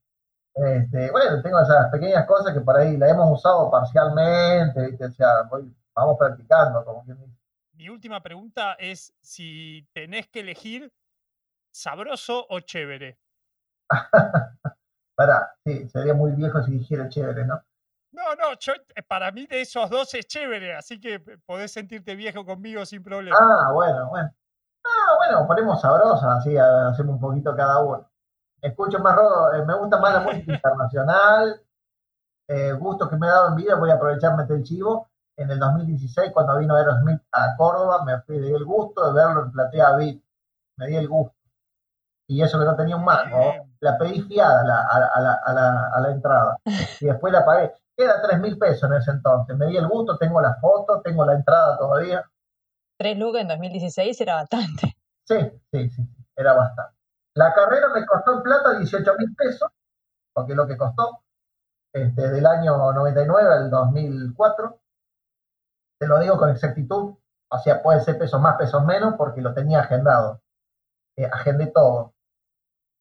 este, 0.66 1.10
bueno, 1.10 1.40
tengo 1.42 1.60
esas 1.60 1.90
pequeñas 1.90 2.26
cosas 2.26 2.52
que 2.52 2.60
por 2.60 2.76
ahí 2.76 2.96
la 2.96 3.08
hemos 3.08 3.38
usado 3.38 3.70
parcialmente, 3.70 4.96
O 5.04 5.12
sea, 5.12 5.48
vamos 5.94 6.16
practicando, 6.18 6.84
como 6.84 7.04
quien 7.04 7.18
dice. 7.20 7.38
Mi 7.74 7.88
última 7.88 8.20
pregunta 8.20 8.74
es 8.74 9.14
si 9.20 9.86
tenés 9.92 10.26
que 10.28 10.40
elegir 10.40 10.92
sabroso 11.70 12.44
o 12.48 12.60
chévere. 12.60 13.18
Para, 15.14 15.54
sí, 15.64 15.88
sería 15.88 16.14
muy 16.14 16.32
viejo 16.32 16.62
si 16.62 16.72
dijera 16.72 17.08
chévere, 17.08 17.44
¿no? 17.44 17.62
No, 18.10 18.34
no, 18.34 18.52
eh, 18.52 19.02
para 19.02 19.30
mí 19.30 19.46
de 19.46 19.60
esos 19.60 19.90
dos 19.90 20.12
es 20.14 20.26
chévere, 20.26 20.74
así 20.74 20.98
que 20.98 21.20
podés 21.44 21.72
sentirte 21.72 22.16
viejo 22.16 22.44
conmigo 22.44 22.84
sin 22.86 23.02
problema. 23.02 23.36
Ah, 23.38 23.70
bueno, 23.72 24.08
bueno. 24.08 24.34
Ah, 24.84 25.14
bueno, 25.18 25.46
ponemos 25.46 25.80
sabrosa, 25.80 26.36
así 26.36 26.56
hacemos 26.56 27.14
un 27.16 27.20
poquito 27.20 27.54
cada 27.54 27.80
uno 27.80 28.08
escucho 28.60 28.98
más 28.98 29.14
rodo, 29.16 29.54
eh, 29.54 29.64
me 29.64 29.74
gusta 29.74 29.98
más 29.98 30.14
la 30.14 30.20
música 30.20 30.54
internacional, 30.54 31.60
eh, 32.48 32.72
gusto 32.72 33.08
que 33.08 33.16
me 33.16 33.26
ha 33.28 33.32
dado 33.32 33.48
en 33.48 33.56
vida, 33.56 33.74
voy 33.76 33.90
a 33.90 33.94
aprovecharme 33.94 34.44
del 34.44 34.62
chivo. 34.62 35.10
En 35.36 35.50
el 35.50 35.58
2016, 35.58 36.32
cuando 36.32 36.58
vino 36.58 36.74
Aerosmith 36.74 37.20
a 37.30 37.54
Córdoba, 37.56 38.04
me 38.04 38.20
fui, 38.22 38.40
di 38.40 38.52
el 38.52 38.64
gusto 38.64 39.06
de 39.06 39.20
verlo 39.20 39.44
en 39.44 39.52
Platea 39.52 39.96
Beat, 39.96 40.20
me 40.76 40.86
di 40.86 40.96
el 40.96 41.06
gusto. 41.06 41.36
Y 42.26 42.42
eso 42.42 42.58
que 42.58 42.64
no 42.64 42.74
tenía 42.74 42.96
un 42.96 43.04
mango, 43.04 43.54
la 43.80 43.96
pedí 43.96 44.20
fiada 44.22 44.62
a 44.62 44.64
la, 44.64 44.80
a, 44.82 45.20
la, 45.20 45.90
a, 45.94 46.00
la, 46.00 46.10
entrada 46.10 46.58
y 47.00 47.06
después 47.06 47.32
la 47.32 47.44
pagué. 47.44 47.72
Queda 47.96 48.20
3 48.20 48.40
mil 48.40 48.58
pesos 48.58 48.90
en 48.90 48.96
ese 48.96 49.12
entonces. 49.12 49.56
Me 49.56 49.66
di 49.66 49.76
el 49.76 49.88
gusto, 49.88 50.18
tengo 50.18 50.40
la 50.40 50.54
foto, 50.56 51.00
tengo 51.00 51.24
la 51.24 51.34
entrada 51.34 51.78
todavía. 51.78 52.24
Tres 52.98 53.16
lucas 53.16 53.42
en 53.42 53.48
2016 53.48 54.20
era 54.20 54.34
bastante. 54.34 54.96
Sí, 55.24 55.36
sí, 55.70 55.90
sí, 55.90 56.02
era 56.36 56.54
bastante. 56.54 56.97
La 57.34 57.52
carrera 57.54 57.88
me 57.94 58.04
costó 58.04 58.34
en 58.34 58.42
plata 58.42 58.78
18 58.78 59.14
mil 59.18 59.34
pesos, 59.34 59.70
porque 60.32 60.52
es 60.52 60.56
lo 60.56 60.66
que 60.66 60.76
costó, 60.76 61.22
este, 61.92 62.28
del 62.30 62.46
año 62.46 62.92
99 62.92 63.54
al 63.54 63.70
2004. 63.70 64.80
Te 66.00 66.06
lo 66.06 66.18
digo 66.20 66.36
con 66.36 66.50
exactitud, 66.50 67.14
o 67.50 67.58
sea, 67.58 67.82
puede 67.82 68.00
ser 68.00 68.18
pesos 68.18 68.40
más, 68.40 68.56
pesos 68.56 68.84
menos, 68.84 69.14
porque 69.16 69.40
lo 69.40 69.54
tenía 69.54 69.80
agendado. 69.80 70.42
Eh, 71.16 71.26
agendé 71.26 71.68
todo. 71.68 72.14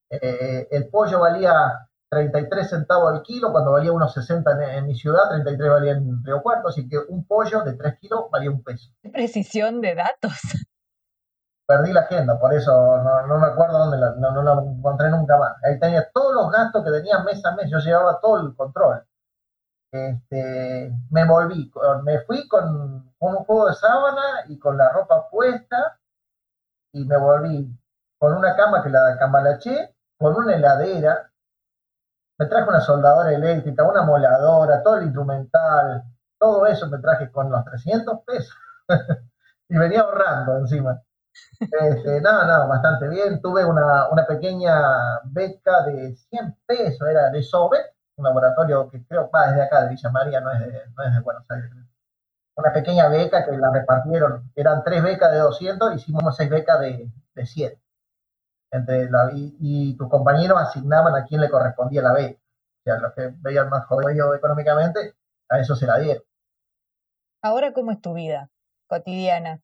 Eh, 0.09 0.67
el 0.71 0.89
pollo 0.89 1.19
valía 1.19 1.87
33 2.09 2.69
centavos 2.69 3.13
al 3.13 3.21
kilo, 3.21 3.51
cuando 3.51 3.73
valía 3.73 3.91
unos 3.91 4.13
60 4.13 4.77
en, 4.77 4.87
mi 4.87 4.95
ciudad, 4.95 5.29
33 5.29 5.69
valía 5.69 5.91
en 5.91 6.23
Río 6.23 6.41
Cuarto, 6.41 6.69
así 6.69 6.87
que 6.87 6.97
un 6.97 7.25
pollo 7.25 7.61
de 7.61 7.73
3 7.73 7.99
kilos 7.99 8.25
valía 8.31 8.49
un 8.49 8.63
peso. 8.63 8.91
Precisión 9.11 9.81
de 9.81 9.95
datos 9.95 10.33
perdí 11.67 11.91
la 11.91 12.01
agenda, 12.01 12.39
por 12.39 12.53
eso 12.53 12.71
no, 13.27 13.37
me 13.37 13.47
acuerdo 13.47 13.77
dónde 13.77 13.97
la, 13.97 14.11
no, 14.15 14.41
la 14.41 14.53
encontré 14.53 15.09
nunca 15.09 15.37
más. 15.37 15.57
Ahí 15.63 15.77
tenía 15.79 16.09
todos 16.11 16.33
los 16.33 16.51
gastos 16.51 16.83
que 16.83 16.91
tenía 16.91 17.19
mes 17.19 17.45
a 17.45 17.51
mes, 17.55 17.69
yo 17.69 17.79
llevaba 17.79 18.19
todo 18.21 18.39
el 18.41 18.55
control. 18.55 19.03
Este, 19.91 20.91
me 21.11 21.25
volví, 21.25 21.71
me 22.03 22.19
fui 22.21 22.47
con 22.47 23.11
un 23.19 23.35
juego 23.45 23.67
de 23.67 23.73
sábana 23.73 24.45
y 24.47 24.57
con 24.59 24.77
la 24.77 24.89
ropa 24.91 25.29
puesta 25.29 25.99
y 26.93 27.05
me 27.05 27.17
volví 27.17 27.77
con 28.17 28.33
una 28.33 28.55
cama 28.55 28.81
que 28.81 28.89
la 28.89 29.17
cambalaché, 29.17 29.95
con 30.17 30.35
una 30.35 30.55
heladera, 30.55 31.31
me 32.39 32.45
traje 32.45 32.69
una 32.69 32.81
soldadora 32.81 33.33
eléctrica, 33.33 33.83
una 33.83 34.03
moladora, 34.03 34.83
todo 34.83 34.97
el 34.97 35.03
instrumental, 35.05 36.03
todo 36.39 36.65
eso 36.65 36.87
me 36.87 36.99
traje 36.99 37.31
con 37.31 37.51
los 37.51 37.63
300 37.65 38.21
pesos 38.25 38.55
y 39.69 39.77
venía 39.77 40.01
ahorrando 40.01 40.57
encima. 40.57 41.01
Este, 41.59 42.21
no, 42.21 42.45
no, 42.45 42.67
bastante 42.67 43.07
bien. 43.07 43.41
Tuve 43.41 43.65
una, 43.65 44.09
una, 44.09 44.25
pequeña 44.25 45.19
beca 45.25 45.83
de 45.83 46.15
100 46.15 46.57
pesos, 46.65 47.07
era 47.07 47.29
de 47.29 47.41
SOBET, 47.41 47.93
un 48.17 48.25
laboratorio 48.25 48.89
que 48.89 49.03
creo 49.05 49.29
va 49.31 49.47
desde 49.47 49.63
acá, 49.63 49.83
de 49.83 49.89
Villa 49.89 50.09
María, 50.09 50.41
no 50.41 50.51
es 50.51 50.59
de, 50.59 51.21
Buenos 51.23 51.49
Aires. 51.49 51.71
Una 52.55 52.73
pequeña 52.73 53.07
beca 53.07 53.45
que 53.45 53.57
la 53.57 53.71
repartieron, 53.71 54.51
eran 54.55 54.83
tres 54.83 55.03
becas 55.03 55.31
de 55.31 55.37
200, 55.39 55.95
hicimos 55.95 56.35
seis 56.35 56.49
becas 56.49 56.79
de, 56.79 57.11
de 57.35 57.45
100. 57.45 57.73
Entre 58.71 59.09
la, 59.09 59.29
y, 59.33 59.95
tus 59.97 60.09
compañeros 60.09 60.59
asignaban 60.59 61.15
a 61.15 61.25
quién 61.25 61.41
le 61.41 61.49
correspondía 61.49 62.01
la 62.01 62.13
beca. 62.13 62.39
O 62.39 62.83
sea, 62.83 62.97
los 62.97 63.13
que 63.13 63.33
veían 63.41 63.69
más 63.69 63.85
jodidos 63.85 64.35
económicamente, 64.35 65.15
a 65.49 65.59
eso 65.59 65.75
se 65.75 65.85
la 65.85 65.99
dieron. 65.99 66.23
Ahora, 67.41 67.73
¿cómo 67.73 67.91
es 67.91 68.01
tu 68.01 68.13
vida 68.13 68.49
cotidiana? 68.87 69.61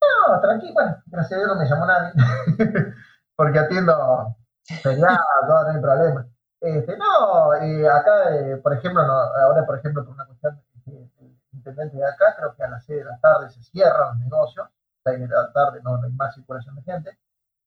No, 0.00 0.40
tranquilo, 0.40 0.74
bueno, 0.74 0.96
gracias 1.06 1.32
a 1.32 1.36
Dios 1.36 1.48
no 1.48 1.60
me 1.60 1.68
llamó 1.68 1.86
nadie, 1.86 2.12
porque 3.36 3.58
atiendo 3.58 4.36
feriados, 4.82 5.20
no, 5.48 5.58
hay 5.58 5.80
problema. 5.80 6.26
Este, 6.60 6.96
no, 6.96 7.54
eh, 7.54 7.88
acá, 7.88 8.34
eh, 8.34 8.56
por 8.56 8.72
ejemplo, 8.72 9.02
ahora, 9.02 9.64
por 9.64 9.78
ejemplo, 9.78 10.04
por 10.04 10.14
una 10.14 10.26
cuestión 10.26 10.60
del 10.86 11.10
intendente 11.52 11.96
de 11.96 12.04
acá, 12.04 12.34
creo 12.36 12.54
que 12.54 12.62
a 12.62 12.68
las 12.68 12.84
6 12.84 12.98
de 12.98 13.04
la 13.04 13.18
tarde 13.18 13.50
se 13.50 13.62
cierran 13.62 14.08
los 14.08 14.18
negocios, 14.18 14.68
6 15.04 15.20
de 15.20 15.28
la 15.28 15.52
tarde 15.52 15.80
no, 15.82 16.00
hay 16.02 16.12
más 16.12 16.34
circulación 16.34 16.74
de 16.76 16.82
gente, 16.82 17.18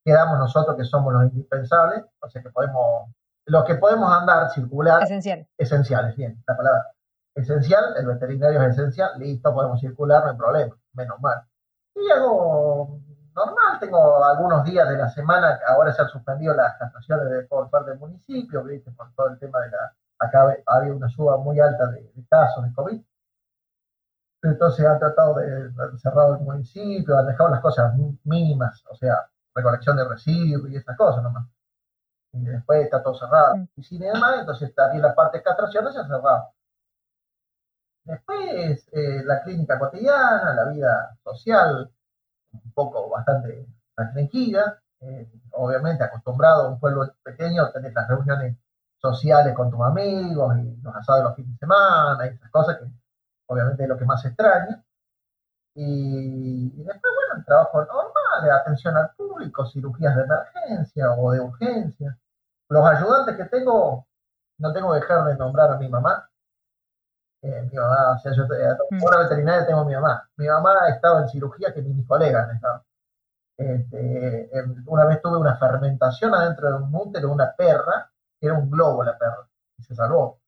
quedamos 0.03 0.39
nosotros 0.39 0.75
que 0.75 0.83
somos 0.83 1.13
los 1.13 1.23
indispensables, 1.23 2.03
o 2.19 2.29
sea 2.29 2.41
que 2.41 2.49
podemos, 2.49 3.09
los 3.45 3.63
que 3.63 3.75
podemos 3.75 4.11
andar, 4.11 4.49
circular. 4.51 5.03
Esencial. 5.03 5.47
Esenciales, 5.57 6.15
bien, 6.15 6.43
la 6.47 6.57
palabra. 6.57 6.85
Esencial, 7.35 7.95
el 7.97 8.07
veterinario 8.07 8.61
es 8.63 8.77
esencial, 8.77 9.11
listo, 9.17 9.53
podemos 9.53 9.79
circular, 9.79 10.23
no 10.23 10.31
hay 10.31 10.37
problema, 10.37 10.75
menos 10.93 11.19
mal. 11.21 11.43
Y 11.95 12.11
algo 12.11 12.99
normal, 13.35 13.79
tengo 13.79 14.23
algunos 14.23 14.63
días 14.65 14.87
de 14.89 14.97
la 14.97 15.09
semana, 15.09 15.59
ahora 15.67 15.93
se 15.93 16.01
han 16.01 16.09
suspendido 16.09 16.53
las 16.53 16.77
castraciones 16.77 17.29
de, 17.29 17.43
por 17.43 17.69
parte 17.69 17.91
del 17.91 17.99
municipio, 17.99 18.63
¿viste? 18.63 18.91
por 18.91 19.13
todo 19.13 19.29
el 19.29 19.39
tema 19.39 19.59
de 19.61 19.71
la... 19.71 19.93
Acá 20.21 20.57
había 20.65 20.93
una 20.93 21.07
suba 21.07 21.37
muy 21.37 21.59
alta 21.61 21.87
de, 21.87 22.11
casos 22.29 22.65
de 22.65 22.73
COVID. 22.73 23.01
Entonces 24.43 24.85
han 24.85 24.99
tratado 24.99 25.35
de, 25.35 25.71
cerrar 25.97 26.37
el 26.37 26.45
municipio, 26.45 27.17
han 27.17 27.27
dejado 27.27 27.49
las 27.49 27.61
cosas 27.61 27.93
mínimas, 28.23 28.83
o 28.89 28.95
sea, 28.95 29.29
recolección 29.55 29.95
de 29.95 30.07
residuos 30.07 30.69
y 30.69 30.75
esas 30.75 30.97
cosas 30.97 31.23
nomás. 31.23 31.47
Y 32.33 32.45
después 32.45 32.83
está 32.83 33.01
todo 33.01 33.15
cerrado. 33.15 33.55
Mm. 33.55 33.67
Y 33.75 33.83
sin 33.83 34.01
demás, 34.01 34.39
entonces 34.39 34.73
también 34.75 35.01
la 35.01 35.15
parte 35.15 35.37
de 35.37 35.43
castraciones 35.43 35.93
se 35.93 36.01
ha 36.01 36.07
cerrado. 36.07 36.53
Después, 38.09 38.87
eh, 38.91 39.23
la 39.25 39.41
clínica 39.43 39.79
cotidiana, 39.79 40.53
la 40.53 40.65
vida 40.71 41.17
social, 41.23 41.91
un 42.53 42.71
poco 42.73 43.09
bastante 43.09 43.67
restringida. 43.97 44.81
eh, 45.01 45.29
obviamente, 45.53 46.03
acostumbrado 46.03 46.63
a 46.63 46.69
un 46.69 46.79
pueblo 46.79 47.13
pequeño, 47.23 47.71
tener 47.71 47.93
las 47.93 48.07
reuniones 48.09 48.57
sociales 48.97 49.53
con 49.55 49.69
tus 49.71 49.81
amigos 49.81 50.57
y 50.59 50.77
los 50.81 50.95
asados 50.95 51.23
los 51.25 51.35
fines 51.35 51.53
de 51.53 51.57
semana 51.59 52.27
y 52.27 52.29
esas 52.35 52.51
cosas 52.51 52.77
que 52.79 52.85
obviamente 53.47 53.83
es 53.83 53.89
lo 53.89 53.97
que 53.97 54.05
más 54.05 54.23
extraña. 54.25 54.83
Y, 55.75 56.73
y 56.81 56.83
después, 56.83 57.13
bueno, 57.15 57.39
el 57.39 57.45
trabajo 57.45 57.79
normal, 57.85 58.51
atención 58.51 58.97
al 58.97 59.11
público, 59.15 59.65
cirugías 59.67 60.15
de 60.15 60.23
emergencia 60.23 61.11
o 61.13 61.31
de 61.31 61.39
urgencia. 61.41 62.17
Los 62.69 62.85
ayudantes 62.85 63.37
que 63.37 63.45
tengo, 63.45 64.07
no 64.59 64.73
tengo 64.73 64.93
que 64.93 64.99
dejar 65.01 65.25
de 65.25 65.37
nombrar 65.37 65.71
a 65.71 65.77
mi 65.77 65.89
mamá. 65.89 66.28
Eh, 67.41 67.61
mi 67.71 67.77
mamá, 67.77 68.11
o 68.15 68.19
sea, 68.19 68.33
yo 68.33 68.43
eh, 68.43 68.77
Mm. 68.91 69.03
una 69.03 69.17
veterinaria 69.19 69.65
tengo 69.65 69.81
a 69.81 69.85
mi 69.85 69.93
mamá. 69.95 70.29
Mi 70.37 70.47
mamá 70.47 70.73
ha 70.83 70.89
estado 70.89 71.21
en 71.21 71.29
cirugía 71.29 71.73
que 71.73 71.81
ni 71.81 71.93
mis 71.93 72.07
colegas 72.07 72.49
han 72.49 72.55
estado. 72.55 72.85
Este, 73.57 74.57
em, 74.57 74.83
una 74.87 75.05
vez 75.05 75.21
tuve 75.21 75.37
una 75.37 75.57
fermentación 75.57 76.33
adentro 76.33 76.69
de 76.69 76.75
un 76.83 76.95
útero 76.95 77.27
de 77.27 77.33
una 77.33 77.53
perra, 77.55 78.09
que 78.39 78.47
era 78.47 78.55
un 78.57 78.69
globo 78.69 79.03
la 79.03 79.17
perra, 79.17 79.47
y 79.77 79.83
se 79.83 79.95
salvó. 79.95 80.39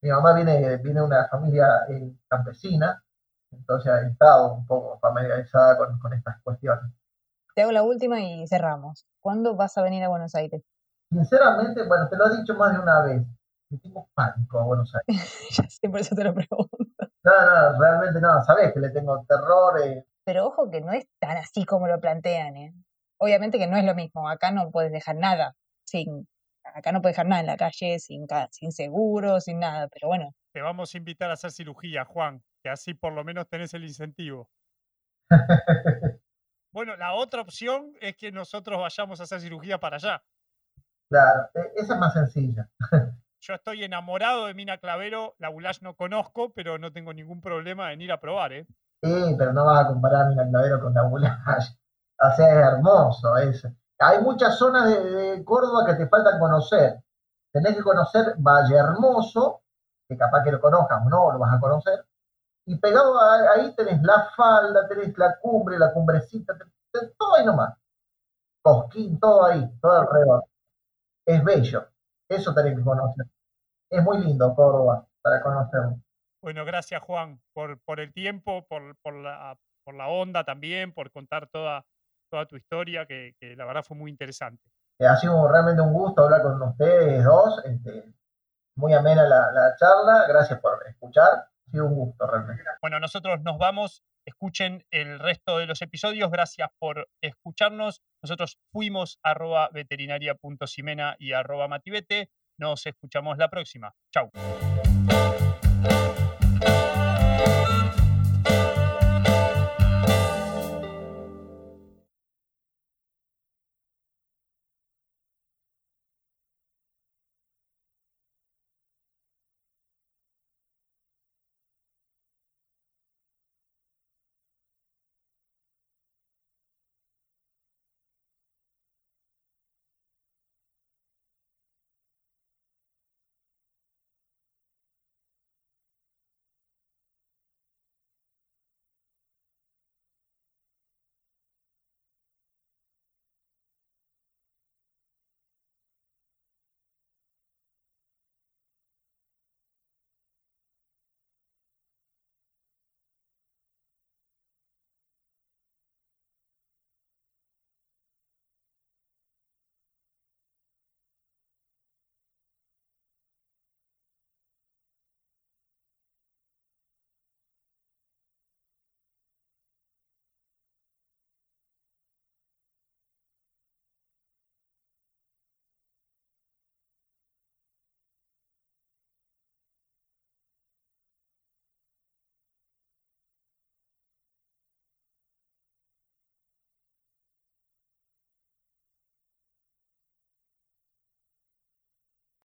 Mi 0.00 0.10
mamá 0.10 0.32
viene, 0.34 0.76
viene 0.78 1.00
de 1.00 1.06
una 1.06 1.28
familia 1.28 1.84
eh, 1.88 2.12
campesina, 2.28 3.02
entonces 3.52 3.92
ha 3.92 4.02
estado 4.02 4.54
un 4.54 4.66
poco 4.66 4.98
familiarizada 5.00 5.76
con, 5.76 5.98
con 5.98 6.12
estas 6.12 6.40
cuestiones. 6.42 6.84
Te 7.54 7.62
hago 7.62 7.72
la 7.72 7.82
última 7.82 8.20
y 8.20 8.46
cerramos. 8.48 9.06
¿Cuándo 9.20 9.54
vas 9.54 9.76
a 9.78 9.82
venir 9.82 10.02
a 10.04 10.08
Buenos 10.08 10.34
Aires? 10.34 10.62
Sinceramente, 11.10 11.86
bueno, 11.86 12.08
te 12.08 12.16
lo 12.16 12.26
he 12.28 12.36
dicho 12.38 12.54
más 12.54 12.72
de 12.72 12.80
una 12.80 13.02
vez, 13.02 13.22
tengo 13.78 14.08
pánico 14.14 14.60
a 14.60 14.64
Buenos 14.64 14.92
Aires. 14.94 15.06
ya 15.50 15.68
sé, 15.68 15.88
por 15.88 16.00
eso 16.00 16.14
te 16.14 16.24
lo 16.24 16.34
pregunto. 16.34 16.68
No, 17.24 17.32
no, 17.72 17.80
realmente 17.80 18.20
no, 18.20 18.42
sabes 18.44 18.72
que 18.72 18.80
le 18.80 18.90
tengo 18.90 19.24
terror. 19.28 19.80
eh, 19.84 20.04
Pero 20.24 20.46
ojo 20.46 20.70
que 20.70 20.80
no 20.80 20.92
es 20.92 21.06
tan 21.20 21.36
así 21.36 21.64
como 21.64 21.86
lo 21.86 22.00
plantean, 22.00 22.56
¿eh? 22.56 22.74
Obviamente 23.18 23.58
que 23.58 23.66
no 23.68 23.76
es 23.76 23.84
lo 23.84 23.94
mismo. 23.94 24.28
Acá 24.28 24.50
no 24.50 24.70
puedes 24.70 24.90
dejar 24.90 25.16
nada 25.16 25.54
sin. 25.84 26.26
Acá 26.64 26.90
no 26.92 27.00
puedes 27.02 27.14
dejar 27.16 27.26
nada 27.26 27.40
en 27.40 27.46
la 27.46 27.56
calle 27.56 27.98
sin, 27.98 28.26
sin 28.50 28.72
seguro, 28.72 29.40
sin 29.40 29.60
nada. 29.60 29.88
Pero 29.88 30.08
bueno, 30.08 30.32
Te 30.52 30.60
vamos 30.62 30.94
a 30.94 30.98
invitar 30.98 31.30
a 31.30 31.34
hacer 31.34 31.52
cirugía, 31.52 32.04
Juan, 32.04 32.42
que 32.62 32.70
así 32.70 32.94
por 32.94 33.12
lo 33.12 33.24
menos 33.24 33.48
tenés 33.48 33.72
el 33.74 33.84
incentivo. 33.84 34.48
Bueno, 36.72 36.96
la 36.96 37.12
otra 37.12 37.42
opción 37.42 37.92
es 38.00 38.16
que 38.16 38.32
nosotros 38.32 38.80
vayamos 38.80 39.20
a 39.20 39.24
hacer 39.24 39.40
cirugía 39.42 39.78
para 39.78 39.96
allá. 39.96 40.24
claro, 41.10 41.50
e- 41.54 41.72
esa 41.76 41.94
es 41.94 42.00
más 42.00 42.14
sencilla. 42.14 42.68
Yo 43.42 43.54
estoy 43.54 43.82
enamorado 43.82 44.46
de 44.46 44.54
Mina 44.54 44.78
Clavero, 44.78 45.34
la 45.40 45.48
Bulash 45.48 45.80
no 45.82 45.96
conozco, 45.96 46.52
pero 46.54 46.78
no 46.78 46.92
tengo 46.92 47.12
ningún 47.12 47.40
problema 47.40 47.92
en 47.92 48.00
ir 48.00 48.12
a 48.12 48.20
probar, 48.20 48.52
¿eh? 48.52 48.66
Sí, 49.02 49.34
pero 49.36 49.52
no 49.52 49.64
vas 49.64 49.84
a 49.84 49.88
comparar 49.88 50.28
mi 50.28 50.36
Clavero 50.36 50.80
con 50.80 50.94
la 50.94 51.02
Bulash. 51.02 51.70
O 52.20 52.36
sea, 52.36 52.46
es 52.46 52.66
hermoso. 52.68 53.36
Es, 53.38 53.66
hay 53.98 54.22
muchas 54.22 54.56
zonas 54.56 54.88
de, 54.88 55.42
Córdoba 55.44 55.84
que 55.86 55.94
te 55.94 56.08
faltan 56.08 56.38
conocer. 56.38 57.02
Tenés 57.52 57.74
que 57.74 57.82
conocer 57.82 58.36
Valle 58.38 58.76
Hermoso, 58.76 59.62
que 60.08 60.16
capaz 60.16 60.44
que 60.44 60.52
lo 60.52 60.60
conozcas 60.60 61.04
o 61.04 61.08
no, 61.10 61.32
lo 61.32 61.40
vas 61.40 61.56
a 61.56 61.58
conocer. 61.58 62.06
Y 62.66 62.76
pegado 62.78 63.20
a- 63.20 63.54
ahí 63.56 63.74
tenés 63.74 64.00
la 64.02 64.30
falda, 64.36 64.86
tenés 64.86 65.18
la 65.18 65.36
cumbre, 65.40 65.80
la 65.80 65.92
cumbrecita, 65.92 66.54
tenés 66.92 67.16
todo 67.18 67.34
ahí 67.34 67.44
nomás. 67.44 67.74
Cosquín, 68.62 69.18
todo 69.18 69.46
ahí, 69.46 69.68
todo 69.80 69.92
alrededor. 70.00 70.44
Es 71.26 71.44
bello. 71.44 71.91
Eso 72.34 72.54
tenés 72.54 72.76
que 72.76 72.82
conocer. 72.84 73.26
Es 73.90 74.02
muy 74.02 74.18
lindo 74.18 74.54
Córdoba 74.54 75.06
para 75.22 75.42
conocerlo. 75.42 76.00
Bueno, 76.42 76.64
gracias 76.64 77.02
Juan 77.02 77.40
por, 77.52 77.78
por 77.80 78.00
el 78.00 78.12
tiempo, 78.12 78.66
por, 78.66 78.96
por, 79.02 79.14
la, 79.14 79.56
por 79.84 79.94
la 79.94 80.08
onda 80.08 80.44
también, 80.44 80.92
por 80.92 81.10
contar 81.12 81.48
toda, 81.48 81.84
toda 82.30 82.46
tu 82.46 82.56
historia, 82.56 83.06
que, 83.06 83.34
que 83.38 83.54
la 83.54 83.64
verdad 83.64 83.82
fue 83.82 83.96
muy 83.96 84.10
interesante. 84.10 84.62
Eh, 84.98 85.06
ha 85.06 85.16
sido 85.16 85.46
realmente 85.50 85.82
un 85.82 85.92
gusto 85.92 86.24
hablar 86.24 86.42
con 86.42 86.60
ustedes 86.62 87.24
dos. 87.24 87.64
este, 87.64 88.12
muy 88.76 88.94
amena 88.94 89.24
la, 89.24 89.50
la 89.52 89.76
charla. 89.76 90.26
Gracias 90.28 90.58
por 90.60 90.78
escuchar. 90.88 91.48
Ha 91.66 91.70
sido 91.70 91.86
un 91.86 91.94
gusto 91.94 92.26
realmente. 92.26 92.64
Bueno, 92.80 92.98
nosotros 92.98 93.40
nos 93.42 93.58
vamos. 93.58 94.02
Escuchen 94.26 94.84
el 94.90 95.18
resto 95.18 95.58
de 95.58 95.66
los 95.66 95.82
episodios. 95.82 96.30
Gracias 96.30 96.68
por 96.78 97.08
escucharnos. 97.20 98.02
Nosotros 98.22 98.58
fuimos 98.72 99.18
arroba 99.22 99.68
veterinaria.simena 99.72 101.16
y 101.18 101.32
arroba 101.32 101.68
matibete. 101.68 102.30
Nos 102.58 102.86
escuchamos 102.86 103.38
la 103.38 103.48
próxima. 103.48 103.94
Chau. 104.12 104.30